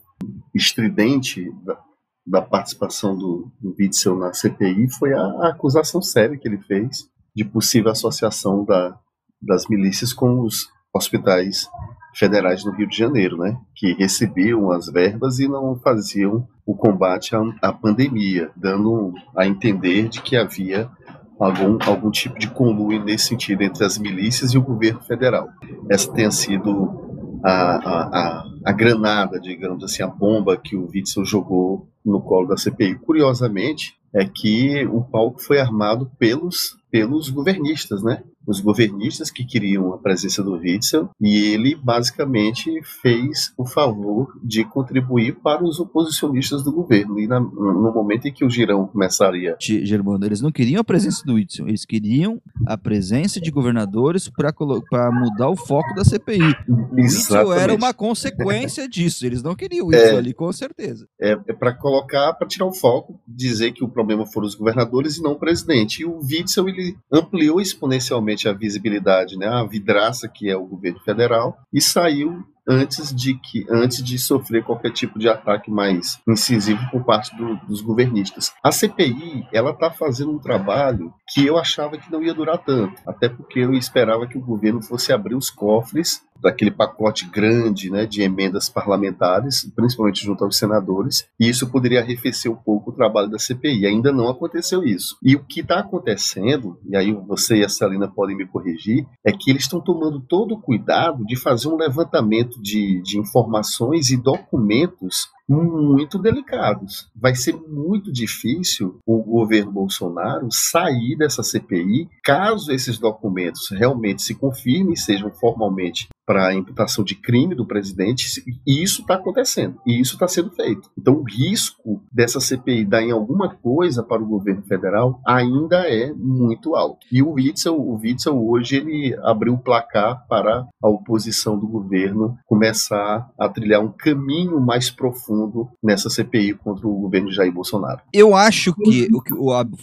estridente 0.54 1.52
da, 1.64 1.78
da 2.26 2.42
participação 2.42 3.16
do, 3.16 3.52
do 3.62 3.76
Witzel 3.78 4.18
na 4.18 4.34
CPI 4.34 4.90
foi 4.98 5.14
a, 5.14 5.20
a 5.20 5.50
acusação 5.50 6.02
séria 6.02 6.38
que 6.38 6.48
ele 6.48 6.60
fez 6.60 7.10
de 7.36 7.44
possível 7.44 7.92
associação 7.92 8.64
da, 8.64 8.98
das 9.42 9.68
milícias 9.68 10.14
com 10.14 10.42
os 10.42 10.68
hospitais 10.94 11.68
federais 12.16 12.64
no 12.64 12.72
Rio 12.72 12.88
de 12.88 12.98
Janeiro, 12.98 13.38
né, 13.38 13.58
que 13.76 13.94
recebiam 13.94 14.72
as 14.72 14.88
verbas 14.88 15.40
e 15.40 15.48
não 15.50 15.78
faziam 15.78 16.48
o 16.66 16.74
combate 16.74 17.36
à, 17.36 17.42
à 17.62 17.74
pandemia, 17.74 18.50
dando 18.56 19.14
a 19.36 19.46
entender 19.46 20.08
de 20.08 20.22
que 20.22 20.38
havia 20.38 20.90
algum, 21.40 21.78
algum 21.86 22.12
tipo 22.12 22.38
de 22.40 22.50
conluio 22.50 23.04
nesse 23.04 23.28
sentido 23.28 23.62
entre 23.62 23.84
as 23.84 23.98
milícias 23.98 24.54
e 24.54 24.58
o 24.58 24.62
governo 24.62 25.02
federal. 25.02 25.50
Essa 25.90 26.12
tenha 26.12 26.32
sido 26.32 27.40
a, 27.44 27.52
a, 27.52 28.04
a, 28.04 28.44
a 28.66 28.72
granada, 28.72 29.40
digamos 29.40 29.84
assim, 29.84 30.04
a 30.04 30.08
bomba 30.08 30.58
que 30.58 30.76
o 30.76 30.90
Witzel 30.94 31.26
jogou 31.26 31.88
no 32.04 32.22
colo 32.22 32.48
da 32.48 32.58
CPI. 32.58 32.96
Curiosamente, 32.96 33.96
é 34.14 34.26
que 34.26 34.86
o 34.86 35.02
palco 35.02 35.42
foi 35.42 35.60
armado 35.60 36.10
pelos 36.18 36.78
pelos 36.96 37.30
governistas, 37.30 38.02
né? 38.02 38.24
Os 38.48 38.60
governistas 38.60 39.32
que 39.32 39.46
queriam 39.46 39.94
a 39.94 39.98
presença 39.98 40.44
do 40.44 40.54
Witzel 40.54 41.10
e 41.20 41.38
ele 41.54 41.76
basicamente 41.76 42.72
fez 43.02 43.54
o 43.58 43.66
favor 43.66 44.38
de 44.44 44.64
contribuir 44.64 45.36
para 45.36 45.64
os 45.64 45.80
oposicionistas 45.80 46.64
do 46.64 46.72
governo. 46.72 47.20
E 47.20 47.28
na, 47.28 47.40
no 47.40 47.92
momento 47.94 48.28
em 48.28 48.34
que 48.34 48.46
o 48.46 48.50
girão 48.50 48.88
começaria. 48.88 49.56
Germano, 49.60 50.26
eles 50.26 50.42
não 50.42 50.52
queriam 50.52 50.82
a 50.82 50.84
presença 50.84 51.24
do 51.26 51.34
Witzel, 51.34 51.68
eles 51.68 51.86
queriam 51.86 52.42
a 52.66 52.78
presença 52.78 53.40
de 53.40 53.52
governadores 53.52 54.30
para 54.30 55.12
mudar 55.12 55.50
o 55.50 55.56
foco 55.56 55.94
da 55.96 56.04
CPI. 56.04 56.56
O 56.68 56.96
Witzel 56.96 57.54
era 57.54 57.74
uma 57.74 57.94
consequência 57.94 58.88
disso, 58.90 59.26
eles 59.26 59.42
não 59.42 59.56
queriam 59.56 59.86
o 59.86 59.90
Witzel 59.90 60.16
é, 60.16 60.18
ali, 60.18 60.34
com 60.34 60.52
certeza. 60.52 61.08
É, 61.20 61.38
é 61.48 61.54
para 61.54 61.74
colocar, 61.74 62.34
para 62.34 62.48
tirar 62.48 62.66
o 62.66 62.74
foco, 62.74 63.20
dizer 63.28 63.72
que 63.72 63.84
o 63.84 63.90
problema 63.90 64.26
foram 64.26 64.48
os 64.48 64.56
governadores 64.56 65.18
e 65.18 65.22
não 65.22 65.34
o 65.34 65.40
presidente. 65.40 66.02
E 66.02 66.06
o 66.06 66.20
Witzel, 66.20 66.70
ele 66.70 66.96
ampliou 67.12 67.62
exponencialmente 67.62 68.35
a 68.50 68.54
visibilidade, 68.54 69.38
né, 69.38 69.48
a 69.48 69.64
vidraça 69.64 70.28
que 70.28 70.50
é 70.50 70.56
o 70.56 70.66
governo 70.66 71.00
federal, 71.00 71.58
e 71.72 71.80
saiu 71.80 72.44
antes 72.68 73.14
de 73.14 73.36
que 73.36 73.66
antes 73.70 74.04
de 74.04 74.18
sofrer 74.18 74.64
qualquer 74.64 74.92
tipo 74.92 75.20
de 75.20 75.30
ataque 75.30 75.70
mais 75.70 76.20
incisivo 76.28 76.82
por 76.90 77.04
parte 77.04 77.36
do, 77.36 77.56
dos 77.68 77.82
governistas. 77.82 78.52
A 78.64 78.72
CPI 78.72 79.48
ela 79.54 79.72
está 79.72 79.92
fazendo 79.92 80.32
um 80.32 80.40
trabalho 80.40 81.14
que 81.30 81.46
eu 81.46 81.58
achava 81.58 81.98
que 81.98 82.12
não 82.12 82.24
ia 82.24 82.34
durar 82.34 82.58
tanto, 82.58 83.02
até 83.06 83.30
porque 83.30 83.60
eu 83.60 83.74
esperava 83.74 84.28
que 84.28 84.38
o 84.38 84.42
governo 84.42 84.82
fosse 84.82 85.14
abrir 85.14 85.36
os 85.36 85.50
cofres 85.50 86.24
daquele 86.42 86.72
pacote 86.72 87.26
grande 87.30 87.90
né, 87.90 88.06
de 88.06 88.22
emendas 88.22 88.70
parlamentares, 88.70 89.70
principalmente 89.76 90.24
junto 90.24 90.44
aos 90.44 90.58
senadores, 90.58 91.28
e 91.40 91.50
isso 91.50 91.70
poderia 91.70 92.02
arrefecer 92.02 92.52
um 92.52 92.56
pouco 92.56 92.92
o 92.92 92.94
trabalho 92.94 93.30
da 93.30 93.40
CPI. 93.40 93.86
Ainda 93.86 94.12
não 94.12 94.30
aconteceu 94.30 94.84
isso. 94.84 95.18
E 95.24 95.36
o 95.36 95.44
que 95.44 95.62
está 95.62 95.80
acontecendo, 95.80 96.80
e 96.88 96.96
aí 96.96 97.12
você 97.12 97.58
e 97.58 97.66
a 97.66 97.70
Celina 97.70 98.08
podem 98.08 98.36
me 98.36 98.46
corrigir, 98.46 99.06
é 99.24 99.32
que 99.32 99.50
eles 99.50 99.64
estão 99.64 99.82
tomando 99.82 100.20
todo 100.20 100.56
o 100.56 100.62
cuidado 100.62 101.26
de 101.26 101.36
fazer 101.36 101.68
um 101.68 101.78
levantamento 101.78 102.62
de, 102.62 103.02
de 103.02 103.20
informações 103.20 104.10
e 104.10 104.18
documentos 104.18 105.30
muito 105.48 106.18
delicados. 106.18 107.10
Vai 107.16 107.36
ser 107.36 107.54
muito 107.54 108.12
difícil 108.12 109.00
o 109.06 109.22
governo 109.22 109.72
Bolsonaro 109.72 110.48
sair 110.52 111.16
dessa 111.18 111.44
CPI 111.44 112.10
caso 112.24 112.72
esses 112.72 112.98
documentos 112.98 113.70
realmente 113.70 114.22
se 114.22 114.36
confirmem 114.36 114.94
e 114.94 114.98
sejam 114.98 115.32
formalmente 115.32 116.08
para 116.26 116.56
imputação 116.56 117.04
de 117.04 117.14
crime 117.14 117.54
do 117.54 117.68
presidente, 117.68 118.44
e 118.66 118.82
isso 118.82 119.02
está 119.02 119.14
acontecendo, 119.14 119.80
e 119.86 120.02
isso 120.02 120.14
está 120.14 120.28
sendo 120.28 120.50
feito. 120.50 120.90
Então, 120.98 121.14
o 121.14 121.24
risco 121.24 122.02
dessa 122.12 122.40
CPI 122.40 122.84
dar 122.84 123.04
em 123.04 123.12
alguma 123.12 123.48
coisa 123.48 124.02
para 124.02 124.24
o 124.24 124.28
governo 124.28 124.64
federal 124.64 125.22
ainda 125.24 125.88
é 125.88 126.12
muito 126.14 126.76
alto. 126.76 127.06
E 127.12 127.22
o 127.22 127.34
Witzel, 127.34 127.80
o 127.80 128.00
Witzel 128.00 128.44
hoje 128.44 128.78
ele 128.78 129.16
abriu 129.22 129.54
o 129.54 129.60
placar 129.60 130.26
para 130.28 130.68
a 130.82 130.90
oposição 130.90 131.60
do 131.60 131.68
governo 131.68 132.36
começar 132.48 133.30
a 133.40 133.48
trilhar 133.48 133.82
um 133.82 133.92
caminho 133.92 134.60
mais 134.60 134.90
profundo 134.90 135.35
nessa 135.84 136.10
CPI 136.10 136.54
contra 136.56 136.88
o 136.88 137.00
governo 137.00 137.30
de 137.30 137.36
Jair 137.36 137.52
Bolsonaro. 137.52 138.02
Eu 138.14 138.36
acho 138.36 138.74
que 138.74 139.08
o 139.14 139.22
que 139.22 139.34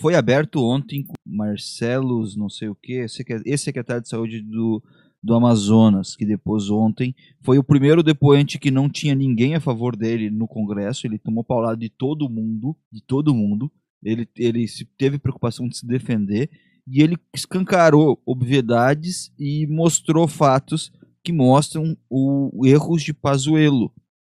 foi 0.01 0.15
aberto 0.15 0.63
ontem 0.63 1.05
Marcelos, 1.27 2.37
não 2.37 2.49
sei 2.49 2.69
o 2.69 2.75
que, 2.75 3.05
ex-secretário 3.45 4.03
de 4.03 4.09
saúde 4.09 4.41
do 4.43 4.83
do 5.23 5.35
Amazonas, 5.35 6.17
que 6.17 6.27
depois 6.27 6.69
ontem 6.69 7.15
foi 7.43 7.57
o 7.57 7.63
primeiro 7.63 8.03
depoente 8.03 8.59
que 8.59 8.71
não 8.71 8.89
tinha 8.89 9.15
ninguém 9.15 9.55
a 9.55 9.61
favor 9.61 9.95
dele 9.95 10.29
no 10.29 10.49
Congresso, 10.49 11.07
ele 11.07 11.19
tomou 11.19 11.45
paulada 11.45 11.77
de 11.77 11.89
todo 11.89 12.29
mundo, 12.29 12.77
de 12.91 13.01
todo 13.01 13.35
mundo, 13.35 13.71
ele, 14.03 14.29
ele 14.37 14.67
teve 14.99 15.19
preocupação 15.19 15.69
de 15.69 15.79
se 15.79 15.87
defender, 15.87 16.51
e 16.89 17.01
ele 17.01 17.17
escancarou 17.33 18.21
obviedades 18.27 19.33
e 19.39 19.65
mostrou 19.69 20.27
fatos 20.27 20.91
que 21.23 21.33
mostram 21.33 21.97
o 22.11 22.67
erros 22.67 23.03
de 23.03 23.15
Pazuello. 23.15 23.93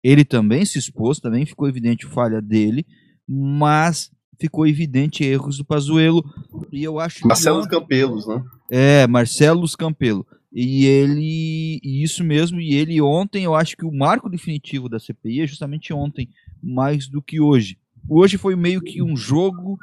Ele 0.07 0.23
também 0.23 0.63
se 0.63 0.79
expôs, 0.79 1.19
também 1.19 1.45
ficou 1.45 1.67
evidente 1.67 2.05
a 2.05 2.09
falha 2.09 2.41
dele, 2.41 2.85
mas 3.27 4.09
ficou 4.39 4.65
evidente 4.65 5.21
erros 5.21 5.57
do 5.57 5.65
Pazuello. 5.65 6.23
E 6.71 6.81
eu 6.81 6.97
acho 6.97 7.27
Marcelo 7.27 7.63
que... 7.63 7.67
Campelos, 7.67 8.25
né? 8.25 8.41
É, 8.71 9.05
Marcelo 9.05 9.67
Campelo. 9.77 10.25
E 10.53 10.85
ele, 10.85 11.81
e 11.83 12.01
isso 12.01 12.23
mesmo, 12.23 12.61
e 12.61 12.73
ele 12.73 13.01
ontem, 13.01 13.43
eu 13.43 13.53
acho 13.53 13.75
que 13.75 13.85
o 13.85 13.91
marco 13.91 14.29
definitivo 14.29 14.87
da 14.87 14.97
CPI 14.97 15.41
é 15.41 15.47
justamente 15.47 15.91
ontem, 15.91 16.29
mais 16.63 17.09
do 17.09 17.21
que 17.21 17.41
hoje. 17.41 17.77
Hoje 18.07 18.37
foi 18.37 18.55
meio 18.55 18.79
que 18.79 19.03
um 19.03 19.17
jogo 19.17 19.77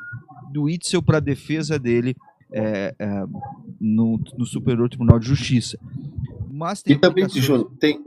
do 0.51 0.71
Itzel 0.71 1.03
para 1.03 1.19
a 1.19 1.21
defesa 1.21 1.79
dele 1.79 2.17
é, 2.51 2.95
é, 2.99 3.25
no, 3.79 4.19
no 4.39 4.47
Superior 4.47 4.89
Tribunal 4.89 5.19
de 5.19 5.27
Justiça. 5.27 5.79
Mas 6.51 6.81
tem 6.81 6.97
e 6.97 6.99
também, 6.99 7.29
Júnior, 7.29 7.71
tem 7.79 8.01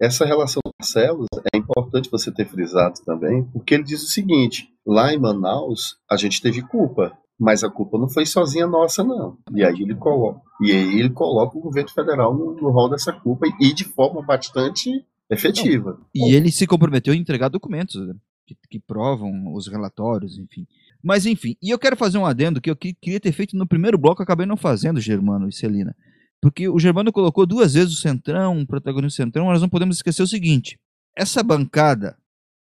essa 0.00 0.24
relação 0.24 0.60
com 0.64 0.70
Marcelo, 0.80 1.26
é 1.52 1.56
importante 1.56 2.10
você 2.10 2.30
ter 2.30 2.46
frisado 2.46 3.00
também, 3.04 3.44
porque 3.44 3.74
ele 3.74 3.84
diz 3.84 4.02
o 4.02 4.08
seguinte: 4.08 4.68
lá 4.86 5.12
em 5.12 5.18
Manaus, 5.18 5.96
a 6.10 6.16
gente 6.16 6.40
teve 6.40 6.62
culpa, 6.62 7.16
mas 7.38 7.64
a 7.64 7.70
culpa 7.70 7.98
não 7.98 8.08
foi 8.08 8.26
sozinha 8.26 8.66
nossa, 8.66 9.02
não. 9.02 9.38
E 9.54 9.64
aí 9.64 9.82
ele 9.82 9.94
coloca, 9.94 10.40
e 10.60 10.70
aí 10.70 10.98
ele 10.98 11.10
coloca 11.10 11.56
o 11.56 11.60
governo 11.60 11.90
federal 11.90 12.34
no, 12.34 12.54
no 12.54 12.70
rol 12.70 12.90
dessa 12.90 13.12
culpa 13.12 13.46
e 13.60 13.72
de 13.72 13.84
forma 13.84 14.22
bastante 14.22 14.90
efetiva. 15.30 15.98
Não. 16.14 16.28
E 16.28 16.34
ele 16.34 16.50
se 16.50 16.66
comprometeu 16.66 17.12
a 17.12 17.16
entregar 17.16 17.48
documentos 17.48 18.06
né, 18.06 18.14
que, 18.46 18.56
que, 18.70 18.80
provam 18.80 19.52
os 19.54 19.66
relatórios, 19.66 20.38
enfim. 20.38 20.66
Mas 21.02 21.26
enfim, 21.26 21.56
e 21.62 21.70
eu 21.70 21.78
quero 21.78 21.96
fazer 21.96 22.18
um 22.18 22.26
adendo 22.26 22.60
que 22.60 22.70
eu 22.70 22.76
queria 22.76 23.20
ter 23.20 23.32
feito 23.32 23.56
no 23.56 23.66
primeiro 23.66 23.98
bloco, 23.98 24.22
acabei 24.22 24.46
não 24.46 24.56
fazendo, 24.56 25.00
Germano 25.00 25.48
e 25.48 25.52
Celina. 25.52 25.94
Porque 26.40 26.68
o 26.68 26.78
Germano 26.78 27.12
colocou 27.12 27.46
duas 27.46 27.74
vezes 27.74 27.94
o 27.94 28.00
Centrão, 28.00 28.60
o 28.60 28.66
protagonista 28.66 29.22
Centrão, 29.22 29.46
nós 29.46 29.60
não 29.60 29.68
podemos 29.68 29.96
esquecer 29.96 30.22
o 30.22 30.26
seguinte: 30.26 30.78
essa 31.16 31.42
bancada, 31.42 32.16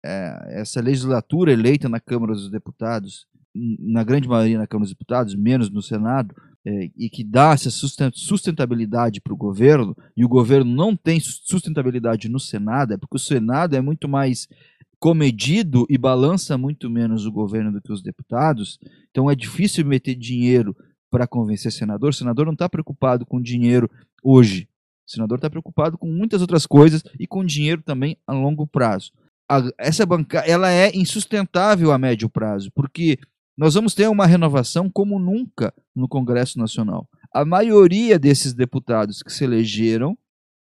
é, 0.05 0.61
essa 0.61 0.81
legislatura 0.81 1.51
eleita 1.51 1.89
na 1.89 1.99
Câmara 1.99 2.33
dos 2.33 2.49
Deputados, 2.49 3.25
na 3.55 4.03
grande 4.03 4.27
maioria 4.27 4.57
na 4.57 4.67
Câmara 4.67 4.85
dos 4.85 4.93
Deputados, 4.93 5.35
menos 5.35 5.69
no 5.69 5.81
Senado, 5.81 6.35
é, 6.65 6.89
e 6.97 7.09
que 7.09 7.23
dá 7.23 7.51
essa 7.51 7.69
sustentabilidade 7.69 9.21
para 9.21 9.33
o 9.33 9.37
governo, 9.37 9.95
e 10.15 10.23
o 10.23 10.29
governo 10.29 10.73
não 10.73 10.95
tem 10.95 11.19
sustentabilidade 11.19 12.29
no 12.29 12.39
Senado, 12.39 12.93
é 12.93 12.97
porque 12.97 13.17
o 13.17 13.19
Senado 13.19 13.75
é 13.75 13.81
muito 13.81 14.07
mais 14.07 14.47
comedido 14.99 15.85
e 15.89 15.97
balança 15.97 16.57
muito 16.57 16.89
menos 16.89 17.25
o 17.25 17.31
governo 17.31 17.73
do 17.73 17.81
que 17.81 17.91
os 17.91 18.01
deputados, 18.01 18.79
então 19.11 19.29
é 19.29 19.35
difícil 19.35 19.85
meter 19.85 20.15
dinheiro 20.15 20.75
para 21.13 21.27
convencer 21.27 21.71
senador. 21.71 22.09
O 22.09 22.13
senador 22.13 22.47
não 22.47 22.53
está 22.53 22.67
preocupado 22.67 23.23
com 23.23 23.39
dinheiro 23.39 23.87
hoje. 24.23 24.67
O 25.07 25.11
senador 25.11 25.37
está 25.37 25.47
preocupado 25.47 25.95
com 25.95 26.07
muitas 26.07 26.41
outras 26.41 26.65
coisas 26.65 27.03
e 27.19 27.27
com 27.27 27.45
dinheiro 27.45 27.83
também 27.83 28.17
a 28.25 28.33
longo 28.33 28.65
prazo. 28.65 29.11
A, 29.47 29.61
essa 29.77 30.07
bancada 30.07 30.47
ela 30.47 30.71
é 30.71 30.89
insustentável 30.95 31.91
a 31.91 31.99
médio 31.99 32.27
prazo, 32.31 32.71
porque 32.73 33.19
nós 33.55 33.75
vamos 33.75 33.93
ter 33.93 34.09
uma 34.09 34.25
renovação 34.25 34.89
como 34.89 35.19
nunca 35.19 35.71
no 35.95 36.07
Congresso 36.07 36.57
Nacional. 36.57 37.07
A 37.31 37.45
maioria 37.45 38.17
desses 38.17 38.51
deputados 38.51 39.21
que 39.21 39.31
se 39.31 39.43
elegeram 39.43 40.17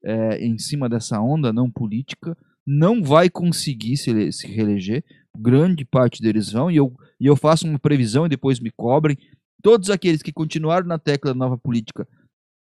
é, 0.03 0.43
em 0.43 0.57
cima 0.57 0.89
dessa 0.89 1.21
onda 1.21 1.53
não 1.53 1.69
política 1.69 2.35
não 2.65 3.03
vai 3.03 3.29
conseguir 3.29 3.97
se, 3.97 4.31
se 4.31 4.47
reeleger. 4.47 5.03
Grande 5.37 5.85
parte 5.85 6.23
deles 6.23 6.51
vão, 6.51 6.71
e 6.71 6.77
eu, 6.77 6.91
e 7.19 7.27
eu 7.27 7.35
faço 7.35 7.67
uma 7.67 7.77
previsão 7.77 8.25
e 8.25 8.29
depois 8.29 8.59
me 8.59 8.71
cobrem 8.71 9.15
todos 9.61 9.89
aqueles 9.89 10.21
que 10.21 10.31
continuaram 10.31 10.87
na 10.87 10.97
tecla 10.97 11.33
da 11.33 11.37
nova 11.37 11.57
política 11.57 12.07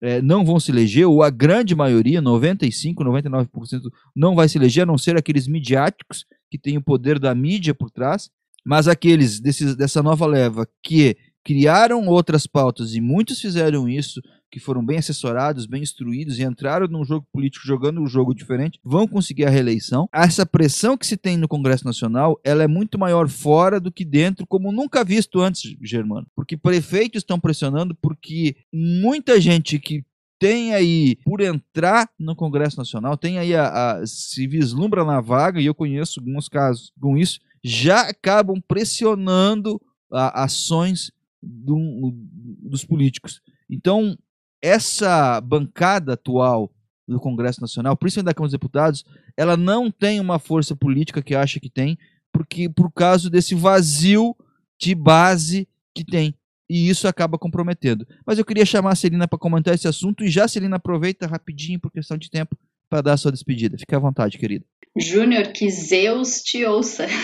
é, 0.01 0.21
não 0.21 0.45
vão 0.45 0.59
se 0.59 0.71
eleger, 0.71 1.07
ou 1.07 1.23
a 1.23 1.29
grande 1.29 1.75
maioria, 1.75 2.21
95, 2.21 3.03
99%, 3.03 3.81
não 4.15 4.35
vai 4.35 4.47
se 4.47 4.57
eleger, 4.57 4.83
a 4.83 4.85
não 4.85 4.97
ser 4.97 5.17
aqueles 5.17 5.47
midiáticos 5.47 6.25
que 6.51 6.57
têm 6.57 6.77
o 6.77 6.83
poder 6.83 7.17
da 7.19 7.33
mídia 7.33 7.73
por 7.73 7.89
trás, 7.89 8.29
mas 8.65 8.87
aqueles 8.87 9.39
desses, 9.39 9.75
dessa 9.75 10.03
nova 10.03 10.25
leva 10.25 10.67
que 10.83 11.17
criaram 11.47 12.05
outras 12.07 12.45
pautas 12.45 12.93
e 12.93 12.99
muitos 12.99 13.39
fizeram 13.39 13.87
isso 13.87 14.21
que 14.51 14.59
foram 14.59 14.85
bem 14.85 14.97
assessorados, 14.97 15.65
bem 15.65 15.81
instruídos 15.81 16.37
e 16.37 16.43
entraram 16.43 16.89
num 16.89 17.05
jogo 17.05 17.25
político 17.31 17.65
jogando 17.65 18.01
um 18.01 18.05
jogo 18.05 18.35
diferente, 18.35 18.77
vão 18.83 19.07
conseguir 19.07 19.45
a 19.45 19.49
reeleição. 19.49 20.09
Essa 20.11 20.45
pressão 20.45 20.97
que 20.97 21.07
se 21.07 21.15
tem 21.15 21.37
no 21.37 21.47
Congresso 21.47 21.85
Nacional, 21.85 22.37
ela 22.43 22.63
é 22.63 22.67
muito 22.67 22.99
maior 22.99 23.29
fora 23.29 23.79
do 23.79 23.89
que 23.89 24.03
dentro, 24.03 24.45
como 24.45 24.73
nunca 24.73 25.05
visto 25.05 25.39
antes, 25.39 25.73
Germano. 25.81 26.27
Porque 26.35 26.57
prefeitos 26.57 27.21
estão 27.21 27.39
pressionando, 27.39 27.95
porque 27.95 28.57
muita 28.73 29.39
gente 29.39 29.79
que 29.79 30.03
tem 30.37 30.73
aí, 30.73 31.15
por 31.23 31.39
entrar 31.39 32.09
no 32.19 32.35
Congresso 32.35 32.77
Nacional, 32.77 33.15
tem 33.15 33.39
aí 33.39 33.55
a, 33.55 33.99
a, 34.01 34.05
se 34.05 34.45
vislumbra 34.47 35.05
na 35.05 35.21
vaga, 35.21 35.61
e 35.61 35.65
eu 35.65 35.73
conheço 35.73 36.19
alguns 36.19 36.49
casos 36.49 36.91
com 36.99 37.17
isso, 37.17 37.39
já 37.63 38.01
acabam 38.01 38.61
pressionando 38.67 39.81
a, 40.11 40.43
ações 40.43 41.09
do, 41.41 42.13
dos 42.61 42.83
políticos. 42.85 43.41
Então, 43.69 44.17
essa 44.61 45.39
bancada 45.41 46.13
atual 46.13 46.71
do 47.07 47.19
Congresso 47.19 47.61
Nacional, 47.61 47.95
principalmente 47.95 48.25
da 48.25 48.33
Câmara 48.33 48.47
dos 48.47 48.59
Deputados, 48.59 49.05
ela 49.35 49.55
não 49.55 49.89
tem 49.89 50.19
uma 50.19 50.39
força 50.39 50.75
política 50.75 51.21
que 51.21 51.35
acha 51.35 51.59
que 51.59 51.69
tem, 51.69 51.97
porque 52.33 52.67
por 52.67 52.91
causa 52.91 53.29
desse 53.29 53.55
vazio 53.55 54.35
de 54.79 54.93
base 54.93 55.67
que 55.95 56.03
tem. 56.03 56.35
E 56.69 56.89
isso 56.89 57.07
acaba 57.07 57.37
comprometendo. 57.37 58.05
Mas 58.25 58.37
eu 58.37 58.43
queria 58.43 58.65
chamar 58.65 58.91
a 58.91 58.95
Celina 58.95 59.27
para 59.27 59.39
comentar 59.39 59.73
esse 59.73 59.87
assunto 59.87 60.23
e 60.23 60.29
já, 60.29 60.47
Celina, 60.47 60.75
aproveita 60.75 61.25
rapidinho, 61.25 61.79
por 61.79 61.91
questão 61.91 62.17
de 62.17 62.29
tempo, 62.29 62.57
para 62.89 63.01
dar 63.01 63.13
a 63.13 63.17
sua 63.17 63.31
despedida. 63.31 63.77
Fique 63.77 63.95
à 63.95 63.99
vontade, 63.99 64.37
querida. 64.37 64.65
Júnior, 64.99 65.53
que 65.53 65.69
Zeus 65.69 66.41
te 66.41 66.65
ouça. 66.65 67.07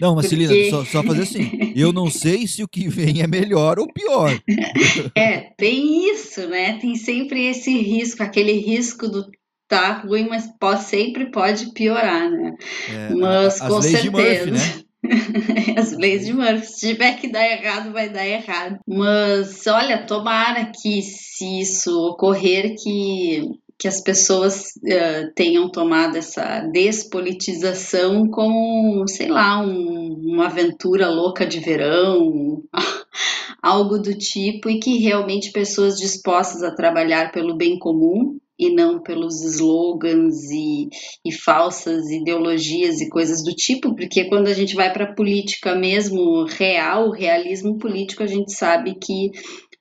Não, 0.00 0.14
Marcelina, 0.14 0.52
Porque... 0.52 0.70
só, 0.70 0.84
só 0.84 1.02
fazer 1.02 1.22
assim. 1.22 1.72
Eu 1.76 1.92
não 1.92 2.08
sei 2.10 2.46
se 2.46 2.62
o 2.62 2.68
que 2.68 2.88
vem 2.88 3.22
é 3.22 3.26
melhor 3.26 3.78
ou 3.78 3.92
pior. 3.92 4.38
É, 5.14 5.50
tem 5.56 6.10
isso, 6.10 6.48
né? 6.48 6.78
Tem 6.78 6.94
sempre 6.96 7.46
esse 7.46 7.76
risco, 7.78 8.22
aquele 8.22 8.52
risco 8.52 9.08
do 9.08 9.26
tá 9.68 10.02
ruim, 10.04 10.26
mas 10.28 10.48
pode, 10.58 10.82
sempre 10.82 11.30
pode 11.30 11.72
piorar, 11.72 12.28
né? 12.28 12.56
É, 12.92 13.14
mas 13.14 13.60
com 13.60 13.80
certeza. 13.80 14.10
Murphy, 14.10 14.50
né? 14.50 14.84
As 15.78 15.92
leis 15.92 16.26
de 16.26 16.32
Murphy. 16.32 16.66
Se 16.66 16.88
tiver 16.88 17.18
que 17.20 17.28
dar 17.28 17.46
errado, 17.48 17.92
vai 17.92 18.08
dar 18.08 18.26
errado. 18.26 18.78
Mas 18.86 19.66
olha, 19.66 20.04
tomara 20.06 20.72
que 20.74 21.00
se 21.02 21.60
isso 21.60 22.08
ocorrer, 22.08 22.74
que 22.82 23.42
que 23.80 23.88
as 23.88 24.02
pessoas 24.02 24.74
uh, 24.76 25.32
tenham 25.34 25.70
tomado 25.70 26.16
essa 26.16 26.60
despolitização 26.70 28.28
como, 28.28 29.08
sei 29.08 29.28
lá, 29.28 29.58
um, 29.58 30.20
uma 30.22 30.46
aventura 30.46 31.08
louca 31.08 31.46
de 31.46 31.60
verão, 31.60 32.62
algo 33.62 33.98
do 33.98 34.14
tipo, 34.14 34.68
e 34.68 34.78
que 34.78 34.98
realmente 34.98 35.50
pessoas 35.50 35.96
dispostas 35.98 36.62
a 36.62 36.74
trabalhar 36.74 37.32
pelo 37.32 37.56
bem 37.56 37.78
comum 37.78 38.38
e 38.58 38.68
não 38.68 39.02
pelos 39.02 39.42
slogans 39.42 40.50
e, 40.50 40.90
e 41.24 41.32
falsas 41.32 42.10
ideologias 42.10 43.00
e 43.00 43.08
coisas 43.08 43.42
do 43.42 43.54
tipo, 43.54 43.96
porque 43.96 44.26
quando 44.26 44.48
a 44.48 44.52
gente 44.52 44.74
vai 44.74 44.92
para 44.92 45.04
a 45.04 45.14
política 45.14 45.74
mesmo 45.74 46.44
real, 46.44 47.08
o 47.08 47.12
realismo 47.12 47.78
político, 47.78 48.22
a 48.22 48.26
gente 48.26 48.52
sabe 48.52 48.94
que 49.02 49.30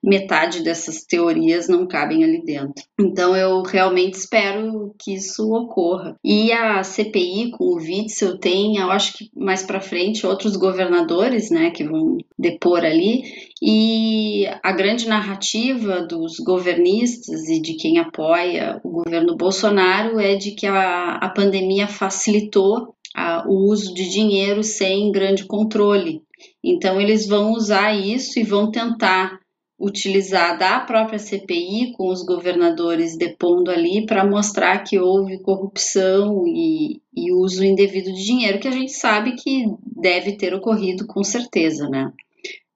metade 0.03 0.63
dessas 0.63 1.03
teorias 1.03 1.67
não 1.67 1.87
cabem 1.87 2.23
ali 2.23 2.43
dentro. 2.43 2.83
Então 2.99 3.35
eu 3.35 3.61
realmente 3.63 4.15
espero 4.15 4.93
que 4.99 5.13
isso 5.13 5.51
ocorra. 5.53 6.15
E 6.23 6.51
a 6.51 6.83
CPI 6.83 7.51
com 7.51 7.65
o 7.65 7.75
Witzel 7.75 8.37
tem, 8.37 8.77
eu 8.77 8.89
acho 8.89 9.17
que 9.17 9.29
mais 9.35 9.63
para 9.63 9.81
frente 9.81 10.25
outros 10.25 10.55
governadores, 10.55 11.49
né, 11.49 11.71
que 11.71 11.83
vão 11.83 12.17
depor 12.37 12.79
ali. 12.79 13.23
E 13.61 14.45
a 14.63 14.71
grande 14.71 15.07
narrativa 15.07 16.01
dos 16.01 16.37
governistas 16.39 17.47
e 17.49 17.61
de 17.61 17.75
quem 17.75 17.99
apoia 17.99 18.79
o 18.83 18.89
governo 18.89 19.35
Bolsonaro 19.35 20.19
é 20.19 20.35
de 20.35 20.51
que 20.51 20.65
a, 20.65 21.15
a 21.15 21.29
pandemia 21.29 21.87
facilitou 21.87 22.95
a, 23.13 23.43
o 23.47 23.69
uso 23.69 23.93
de 23.93 24.09
dinheiro 24.09 24.63
sem 24.63 25.11
grande 25.11 25.45
controle. 25.45 26.21
Então, 26.63 26.99
eles 27.01 27.27
vão 27.27 27.51
usar 27.51 27.93
isso 27.93 28.39
e 28.39 28.43
vão 28.43 28.71
tentar 28.71 29.39
utilizar 29.79 30.57
da 30.57 30.81
própria 30.81 31.17
CPI 31.17 31.93
com 31.93 32.09
os 32.09 32.25
governadores 32.25 33.17
depondo 33.17 33.71
ali 33.71 34.05
para 34.05 34.25
mostrar 34.25 34.83
que 34.83 34.99
houve 34.99 35.39
corrupção 35.39 36.43
e, 36.45 37.01
e, 37.15 37.31
uso 37.31 37.63
indevido 37.63 38.11
de 38.11 38.25
dinheiro, 38.25 38.59
que 38.59 38.67
a 38.67 38.71
gente 38.71 38.91
sabe 38.91 39.35
que 39.35 39.65
deve 39.81 40.35
ter 40.35 40.53
ocorrido 40.53 41.07
com 41.07 41.23
certeza, 41.23 41.87
né? 41.87 42.11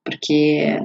Porque 0.04 0.80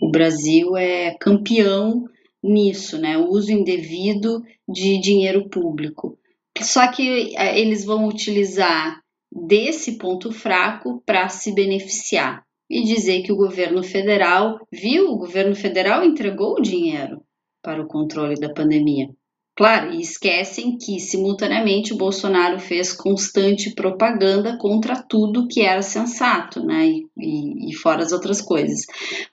o 0.00 0.10
Brasil 0.10 0.76
é 0.76 1.14
campeão 1.20 2.06
nisso, 2.42 2.98
né? 2.98 3.16
O 3.16 3.28
uso 3.28 3.52
indevido 3.52 4.42
de 4.68 4.98
dinheiro 4.98 5.48
público. 5.48 6.18
Só 6.60 6.90
que 6.90 7.36
é, 7.36 7.58
eles 7.58 7.84
vão 7.84 8.08
utilizar 8.08 9.00
desse 9.30 9.96
ponto 9.96 10.32
fraco 10.32 11.00
para 11.06 11.28
se 11.28 11.54
beneficiar 11.54 12.44
e 12.70 12.84
dizer 12.84 13.22
que 13.22 13.32
o 13.32 13.36
governo 13.36 13.82
federal 13.82 14.64
viu, 14.70 15.10
o 15.10 15.18
governo 15.18 15.56
federal 15.56 16.04
entregou 16.04 16.54
o 16.54 16.62
dinheiro 16.62 17.20
para 17.60 17.82
o 17.82 17.88
controle 17.88 18.36
da 18.36 18.54
pandemia. 18.54 19.08
Claro, 19.56 19.92
e 19.92 20.00
esquecem 20.00 20.78
que, 20.78 20.98
simultaneamente, 20.98 21.92
o 21.92 21.96
Bolsonaro 21.96 22.58
fez 22.58 22.94
constante 22.94 23.74
propaganda 23.74 24.56
contra 24.56 25.02
tudo 25.02 25.48
que 25.48 25.60
era 25.60 25.82
sensato, 25.82 26.64
né? 26.64 26.86
E, 26.86 27.06
e, 27.18 27.70
e, 27.70 27.74
fora 27.74 28.02
as 28.02 28.12
outras 28.12 28.40
coisas. 28.40 28.86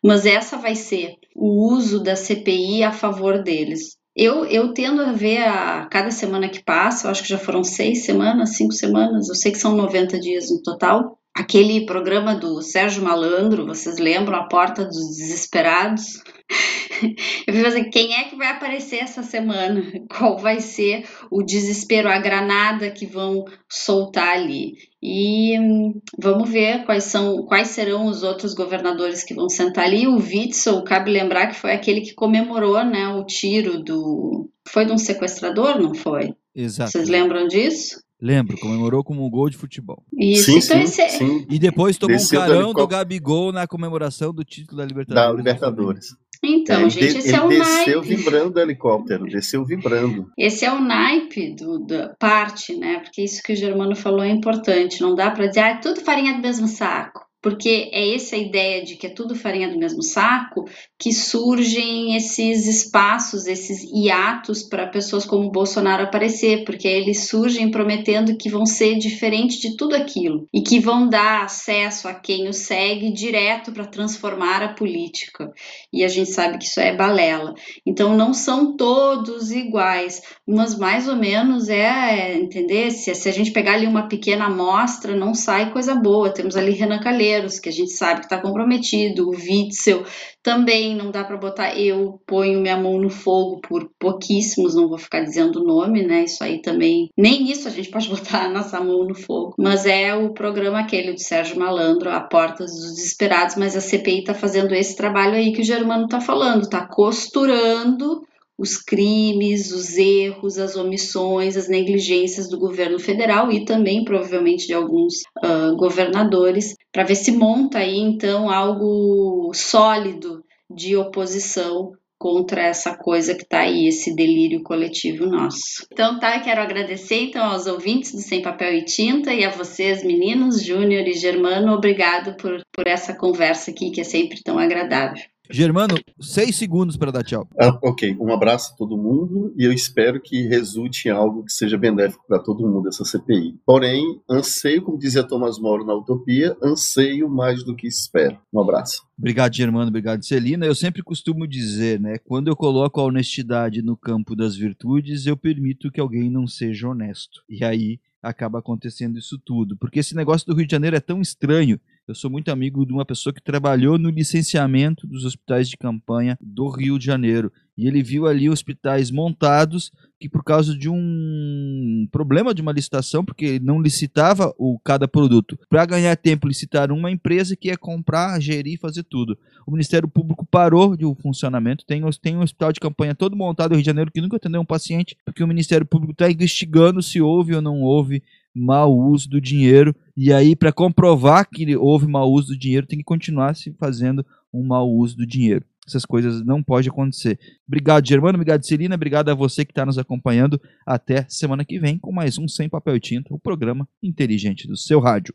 Mas 0.04 0.26
essa 0.26 0.58
vai 0.58 0.76
ser 0.76 1.16
o 1.34 1.72
uso 1.72 2.04
da 2.04 2.16
CPI 2.16 2.84
a 2.84 2.92
favor 2.92 3.42
deles. 3.42 3.96
Eu, 4.14 4.44
eu 4.46 4.74
tendo 4.74 5.02
a 5.02 5.14
ver 5.14 5.44
a 5.44 5.86
cada 5.86 6.12
semana 6.12 6.50
que 6.50 6.62
passa, 6.62 7.08
eu 7.08 7.12
acho 7.12 7.22
que 7.22 7.30
já 7.30 7.38
foram 7.38 7.64
seis 7.64 8.04
semanas, 8.04 8.58
cinco 8.58 8.74
semanas, 8.74 9.30
eu 9.30 9.36
sei 9.36 9.52
que 9.52 9.60
são 9.60 9.78
90 9.78 10.20
dias 10.20 10.50
no 10.50 10.62
total. 10.62 11.18
Aquele 11.38 11.86
programa 11.86 12.34
do 12.34 12.64
Sérgio 12.64 13.04
Malandro, 13.04 13.68
vocês 13.68 14.00
lembram? 14.00 14.40
A 14.40 14.48
Porta 14.48 14.84
dos 14.84 15.16
Desesperados? 15.16 16.24
Eu 17.46 17.54
fico 17.54 17.68
assim, 17.68 17.92
quem 17.92 18.16
é 18.16 18.24
que 18.24 18.36
vai 18.36 18.48
aparecer 18.48 18.98
essa 18.98 19.22
semana? 19.22 19.84
Qual 20.10 20.40
vai 20.40 20.60
ser 20.60 21.08
o 21.30 21.44
desespero, 21.44 22.10
a 22.10 22.18
granada 22.18 22.90
que 22.90 23.06
vão 23.06 23.46
soltar 23.70 24.30
ali? 24.30 24.78
E 25.00 25.60
hum, 25.60 26.02
vamos 26.18 26.50
ver 26.50 26.84
quais 26.86 27.04
são, 27.04 27.46
quais 27.46 27.68
serão 27.68 28.08
os 28.08 28.24
outros 28.24 28.56
governadores 28.56 29.24
que 29.24 29.36
vão 29.36 29.48
sentar 29.48 29.86
ali. 29.86 30.08
O 30.08 30.18
Witzel, 30.18 30.84
cabe 30.84 31.12
lembrar 31.12 31.48
que 31.48 31.60
foi 31.60 31.72
aquele 31.72 32.02
que 32.02 32.16
comemorou, 32.16 32.84
né, 32.84 33.10
o 33.10 33.24
tiro 33.24 33.84
do, 33.84 34.50
foi 34.68 34.86
de 34.86 34.92
um 34.92 34.98
sequestrador, 34.98 35.80
não 35.80 35.94
foi? 35.94 36.34
Exato. 36.56 36.90
Vocês 36.90 37.08
lembram 37.08 37.48
disso? 37.48 38.07
Lembro, 38.22 38.58
comemorou 38.60 39.04
como 39.04 39.26
um 39.26 39.30
gol 39.30 39.50
de 39.50 39.58
futebol. 39.58 40.04
Isso, 40.12 40.46
sim, 40.46 40.58
então 40.58 40.78
sim, 40.78 40.84
esse 40.84 41.02
é... 41.02 41.10
sim. 41.10 41.46
E 41.50 41.60
depois 41.60 41.98
tomou 41.98 42.18
Desceu 42.18 42.40
um 42.40 42.44
do 42.44 42.48
carão 42.48 42.60
do 42.62 42.66
helicóptero. 42.68 42.88
Gabigol 43.00 43.52
na 43.52 43.68
comemoração 43.68 44.34
do 44.34 44.44
título 44.44 44.78
da 44.78 44.86
Libertadores. 44.86 45.30
Da 45.30 45.38
Libertadores. 45.38 46.06
Então, 46.44 46.82
ele 46.82 46.90
gente, 46.90 47.14
de- 47.14 47.18
esse 47.20 47.36
é 47.36 47.42
o 47.42 47.48
desceu 47.48 48.02
naipe. 48.02 48.16
vibrando 48.16 48.54
do 48.54 48.60
helicóptero, 48.60 49.26
desceu 49.26 49.66
vibrando. 49.66 50.30
Esse 50.38 50.66
é 50.66 50.72
o 50.72 50.80
naipe 50.80 51.56
do, 51.56 51.80
da 51.80 52.16
parte, 52.20 52.76
né? 52.76 53.00
Porque 53.00 53.24
isso 53.24 53.42
que 53.44 53.54
o 53.54 53.56
Germano 53.56 53.96
falou 53.96 54.24
é 54.24 54.30
importante. 54.30 55.02
Não 55.02 55.16
dá 55.16 55.32
para 55.32 55.48
dizer, 55.48 55.60
ah, 55.62 55.70
é 55.70 55.78
tudo 55.80 56.02
farinha 56.02 56.34
do 56.34 56.42
mesmo 56.42 56.68
saco. 56.68 57.26
Porque 57.42 57.90
é 57.94 58.16
essa 58.16 58.36
a 58.36 58.40
ideia 58.40 58.84
de 58.84 58.96
que 58.96 59.08
é 59.08 59.10
tudo 59.10 59.36
farinha 59.36 59.70
do 59.70 59.78
mesmo 59.78 60.02
saco 60.02 60.66
que 61.00 61.14
surgem 61.14 62.16
esses 62.16 62.66
espaços, 62.66 63.46
esses 63.46 63.84
hiatos 63.84 64.64
para 64.64 64.88
pessoas 64.88 65.26
como 65.26 65.52
Bolsonaro 65.52 66.04
aparecer, 66.04 66.66
porque 66.66 66.88
eles 66.88 67.28
surgem 67.28 67.70
prometendo 67.70 68.36
que 68.36 68.50
vão 68.50 68.66
ser 68.66 68.98
diferentes 68.98 69.60
de 69.60 69.78
tudo 69.78 69.96
aquilo 69.96 70.48
e 70.52 70.62
que 70.62 70.80
vão 70.80 71.08
dar 71.08 71.44
acesso 71.44 72.08
a 72.08 72.16
quem 72.16 72.48
o 72.48 72.54
segue 72.54 73.12
direto 73.12 73.72
para 73.72 73.86
transformar 73.86 74.64
a 74.64 74.74
política. 74.74 75.52
E 75.94 76.04
a 76.04 76.08
gente 76.08 76.32
sabe 76.32 76.58
que 76.58 76.66
isso 76.66 76.80
é 76.80 76.96
balela. 76.96 77.54
Então 77.86 78.18
não 78.18 78.34
são 78.34 78.76
todos 78.76 79.52
iguais, 79.52 80.22
mas 80.48 80.76
mais 80.78 81.08
ou 81.08 81.16
menos 81.16 81.70
é, 81.70 82.32
é, 82.32 82.38
entender? 82.38 82.90
Se, 82.90 83.14
se 83.14 83.30
a 83.30 83.32
gente 83.32 83.52
pegar 83.52 83.74
ali 83.74 83.86
uma 83.86 84.08
pequena 84.08 84.46
amostra, 84.46 85.16
não 85.16 85.36
sai 85.36 85.72
coisa 85.72 85.94
boa. 85.94 86.34
Temos 86.34 86.56
ali 86.56 86.72
Renan 86.72 87.00
Calheiros, 87.00 87.60
que 87.60 87.70
a 87.70 87.72
gente 87.72 87.92
sabe 87.92 88.22
que 88.22 88.26
está 88.26 88.40
comprometido, 88.40 89.30
o 89.30 89.32
Witzel 89.32 90.04
também 90.48 90.96
não 90.96 91.12
dá 91.12 91.26
para 91.26 91.36
botar 91.36 91.78
eu 91.78 92.22
ponho 92.26 92.62
minha 92.62 92.78
mão 92.78 92.98
no 92.98 93.10
fogo 93.10 93.60
por 93.60 93.90
pouquíssimos, 94.00 94.76
não 94.76 94.88
vou 94.88 94.98
ficar 94.98 95.20
dizendo 95.20 95.60
o 95.60 95.66
nome, 95.66 96.04
né? 96.04 96.24
Isso 96.24 96.42
aí 96.42 96.62
também, 96.62 97.10
nem 97.18 97.52
isso 97.52 97.68
a 97.68 97.72
gente 97.72 97.90
pode 97.92 98.08
botar 98.08 98.46
a 98.46 98.50
nossa 98.50 98.80
mão 98.80 99.04
no 99.04 99.14
fogo. 99.14 99.56
Mas 99.58 99.86
é 99.86 100.16
o 100.16 100.30
programa 100.30 100.80
aquele 100.80 101.12
do 101.12 101.20
Sérgio 101.20 101.60
Malandro, 101.60 102.10
a 102.10 102.22
Portas 102.22 102.72
dos 102.72 102.96
Desesperados, 102.96 103.58
mas 103.58 103.76
a 103.76 103.82
CPI 103.82 104.24
tá 104.24 104.34
fazendo 104.34 104.74
esse 104.74 104.96
trabalho 104.96 105.34
aí 105.34 105.52
que 105.52 105.60
o 105.60 105.66
Germano 105.66 106.08
tá 106.08 106.22
falando, 106.22 106.70
tá 106.70 106.86
costurando 106.88 108.26
os 108.58 108.78
crimes, 108.78 109.72
os 109.72 109.98
erros, 109.98 110.58
as 110.58 110.76
omissões, 110.76 111.56
as 111.56 111.70
negligências 111.70 112.50
do 112.50 112.58
governo 112.58 113.00
federal 113.00 113.52
e 113.52 113.66
também 113.66 114.04
provavelmente 114.04 114.68
de 114.68 114.74
alguns 114.74 115.22
uh, 115.44 115.76
governadores, 115.78 116.76
para 116.92 117.04
ver 117.04 117.16
se 117.16 117.32
monta 117.32 117.80
aí 117.80 117.98
então 117.98 118.50
algo 118.50 119.52
sólido 119.54 120.44
de 120.70 120.96
oposição 120.96 121.92
contra 122.20 122.64
essa 122.64 122.98
coisa 122.98 123.36
que 123.36 123.44
está 123.44 123.60
aí, 123.60 123.88
esse 123.88 124.16
delírio 124.16 124.64
coletivo 124.64 125.28
nosso. 125.28 125.86
Então 125.92 126.20
tá, 126.20 126.40
quero 126.40 126.62
agradecer 126.62 127.26
então 127.26 127.46
aos 127.46 127.68
ouvintes 127.68 128.12
do 128.12 128.22
Sem 128.22 128.42
Papel 128.42 128.74
e 128.74 128.86
Tinta 128.86 129.32
e 129.34 129.46
a 129.46 129.52
vocês, 129.52 130.04
meninos, 130.04 130.64
Júnior 130.64 131.08
e 131.08 131.14
Germano, 131.14 131.74
obrigado 131.74 132.36
por, 132.38 132.60
por 132.74 132.88
essa 132.88 133.16
conversa 133.16 133.70
aqui 133.70 133.92
que 133.92 134.02
é 134.02 134.04
sempre 134.04 134.42
tão 134.44 134.58
agradável. 134.58 135.24
Germano, 135.50 135.96
seis 136.20 136.56
segundos 136.56 136.98
para 136.98 137.12
dar 137.12 137.24
tchau. 137.24 137.48
Ah, 137.60 137.78
ok, 137.82 138.16
um 138.20 138.32
abraço 138.34 138.74
a 138.74 138.76
todo 138.76 138.98
mundo 138.98 139.54
e 139.58 139.64
eu 139.64 139.72
espero 139.72 140.22
que 140.22 140.48
resulte 140.48 141.08
em 141.08 141.12
algo 141.12 141.44
que 141.44 141.52
seja 141.52 141.78
benéfico 141.78 142.26
para 142.28 142.40
todo 142.40 142.68
mundo 142.68 142.90
essa 142.90 143.06
CPI. 143.06 143.60
Porém, 143.66 144.22
anseio, 144.30 144.82
como 144.82 144.98
dizia 144.98 145.24
Thomas 145.24 145.60
More 145.60 145.86
na 145.86 145.96
Utopia, 145.96 146.56
anseio 146.62 147.30
mais 147.30 147.64
do 147.64 147.76
que 147.76 147.88
espero. 147.88 148.38
Um 148.54 148.60
abraço. 148.60 149.06
Obrigado, 149.18 149.56
Germano. 149.56 149.88
Obrigado, 149.88 150.24
Celina. 150.24 150.66
Eu 150.66 150.76
sempre 150.76 151.02
costumo 151.02 151.48
dizer, 151.48 152.00
né? 152.00 152.18
Quando 152.20 152.50
eu 152.50 152.56
coloco 152.56 153.00
a 153.00 153.04
honestidade 153.04 153.82
no 153.82 153.98
campo 153.98 154.36
das 154.36 154.56
virtudes, 154.56 155.26
eu 155.26 155.36
permito 155.36 155.92
que 155.92 156.00
alguém 156.00 156.30
não 156.30 156.46
seja 156.46 156.88
honesto. 156.88 157.42
E 157.50 157.64
aí 157.64 158.00
acaba 158.22 158.60
acontecendo 158.60 159.18
isso 159.18 159.40
tudo. 159.44 159.78
Porque 159.78 160.00
esse 160.00 160.16
negócio 160.16 160.46
do 160.46 160.56
Rio 160.56 160.68
de 160.68 160.72
Janeiro 160.72 160.96
é 160.96 161.00
tão 161.00 161.22
estranho. 161.22 161.80
Eu 162.08 162.16
sou 162.16 162.32
muito 162.32 162.50
amigo 162.50 162.86
de 162.86 162.94
uma 162.94 163.04
pessoa 163.04 163.34
que 163.34 163.44
trabalhou 163.44 163.98
no 163.98 164.10
licenciamento 164.10 165.06
dos 165.06 165.26
hospitais 165.26 165.68
de 165.68 165.76
campanha 165.76 166.40
do 166.42 166.70
Rio 166.70 166.98
de 166.98 167.06
Janeiro. 167.06 167.52
E 167.78 167.86
ele 167.86 168.02
viu 168.02 168.26
ali 168.26 168.50
hospitais 168.50 169.12
montados 169.12 169.92
que, 170.18 170.30
por 170.30 170.42
causa 170.42 170.74
de 170.74 170.88
um 170.90 172.08
problema 172.10 172.54
de 172.54 172.62
uma 172.62 172.72
licitação, 172.72 173.26
porque 173.26 173.60
não 173.60 173.82
licitava 173.82 174.56
o 174.58 174.80
cada 174.80 175.06
produto, 175.06 175.60
para 175.70 175.86
ganhar 175.86 176.16
tempo, 176.16 176.48
licitaram 176.48 176.96
uma 176.96 177.12
empresa 177.12 177.58
que 177.58 177.68
ia 177.68 177.78
comprar, 177.78 178.40
gerir, 178.42 178.80
fazer 178.80 179.04
tudo. 179.04 179.38
O 179.68 179.72
Ministério 179.72 180.08
Público 180.08 180.46
parou 180.46 180.96
de 180.96 181.06
o 181.06 181.14
funcionamento. 181.14 181.86
Tem, 181.86 182.02
tem 182.22 182.38
um 182.38 182.42
hospital 182.42 182.72
de 182.72 182.80
campanha 182.80 183.14
todo 183.14 183.36
montado 183.36 183.72
no 183.72 183.76
Rio 183.76 183.84
de 183.84 183.88
Janeiro 183.88 184.12
que 184.12 184.22
nunca 184.22 184.38
atendeu 184.38 184.62
um 184.62 184.66
paciente, 184.66 185.18
porque 185.26 185.44
o 185.44 185.48
Ministério 185.48 185.86
Público 185.86 186.14
está 186.14 186.32
investigando 186.32 187.04
se 187.04 187.20
houve 187.20 187.54
ou 187.54 187.62
não 187.62 187.82
houve 187.82 188.24
mau 188.58 188.98
uso 188.98 189.30
do 189.30 189.40
dinheiro. 189.40 189.96
E 190.16 190.34
aí, 190.34 190.56
para 190.56 190.72
comprovar 190.72 191.48
que 191.50 191.76
houve 191.76 192.08
mau 192.08 192.32
uso 192.32 192.50
do 192.50 192.58
dinheiro, 192.58 192.88
tem 192.88 193.00
que 193.00 193.06
continuar 193.06 193.56
se 193.56 193.72
fazendo 193.74 194.26
um 194.54 194.64
mau 194.64 194.90
uso 194.90 195.16
do 195.16 195.26
dinheiro. 195.26 195.64
Essas 195.88 196.06
coisas 196.06 196.44
não 196.46 196.62
podem 196.62 196.90
acontecer. 196.90 197.40
Obrigado, 197.66 198.06
Germano. 198.06 198.36
Obrigado, 198.36 198.66
Celina. 198.66 198.96
Obrigado 198.96 199.30
a 199.30 199.36
você 199.36 199.64
que 199.64 199.72
está 199.72 199.86
nos 199.86 199.98
acompanhando. 199.98 200.60
Até 200.86 201.26
semana 201.30 201.64
que 201.64 201.80
vem 201.80 201.98
com 201.98 202.12
mais 202.12 202.38
um 202.38 202.48
Sem 202.48 202.68
Papel 202.68 202.98
e 202.98 203.00
Tinta, 203.00 203.34
o 203.34 203.40
programa 203.40 203.88
inteligente 204.04 204.68
do 204.68 204.76
seu 204.76 205.00
rádio. 205.00 205.34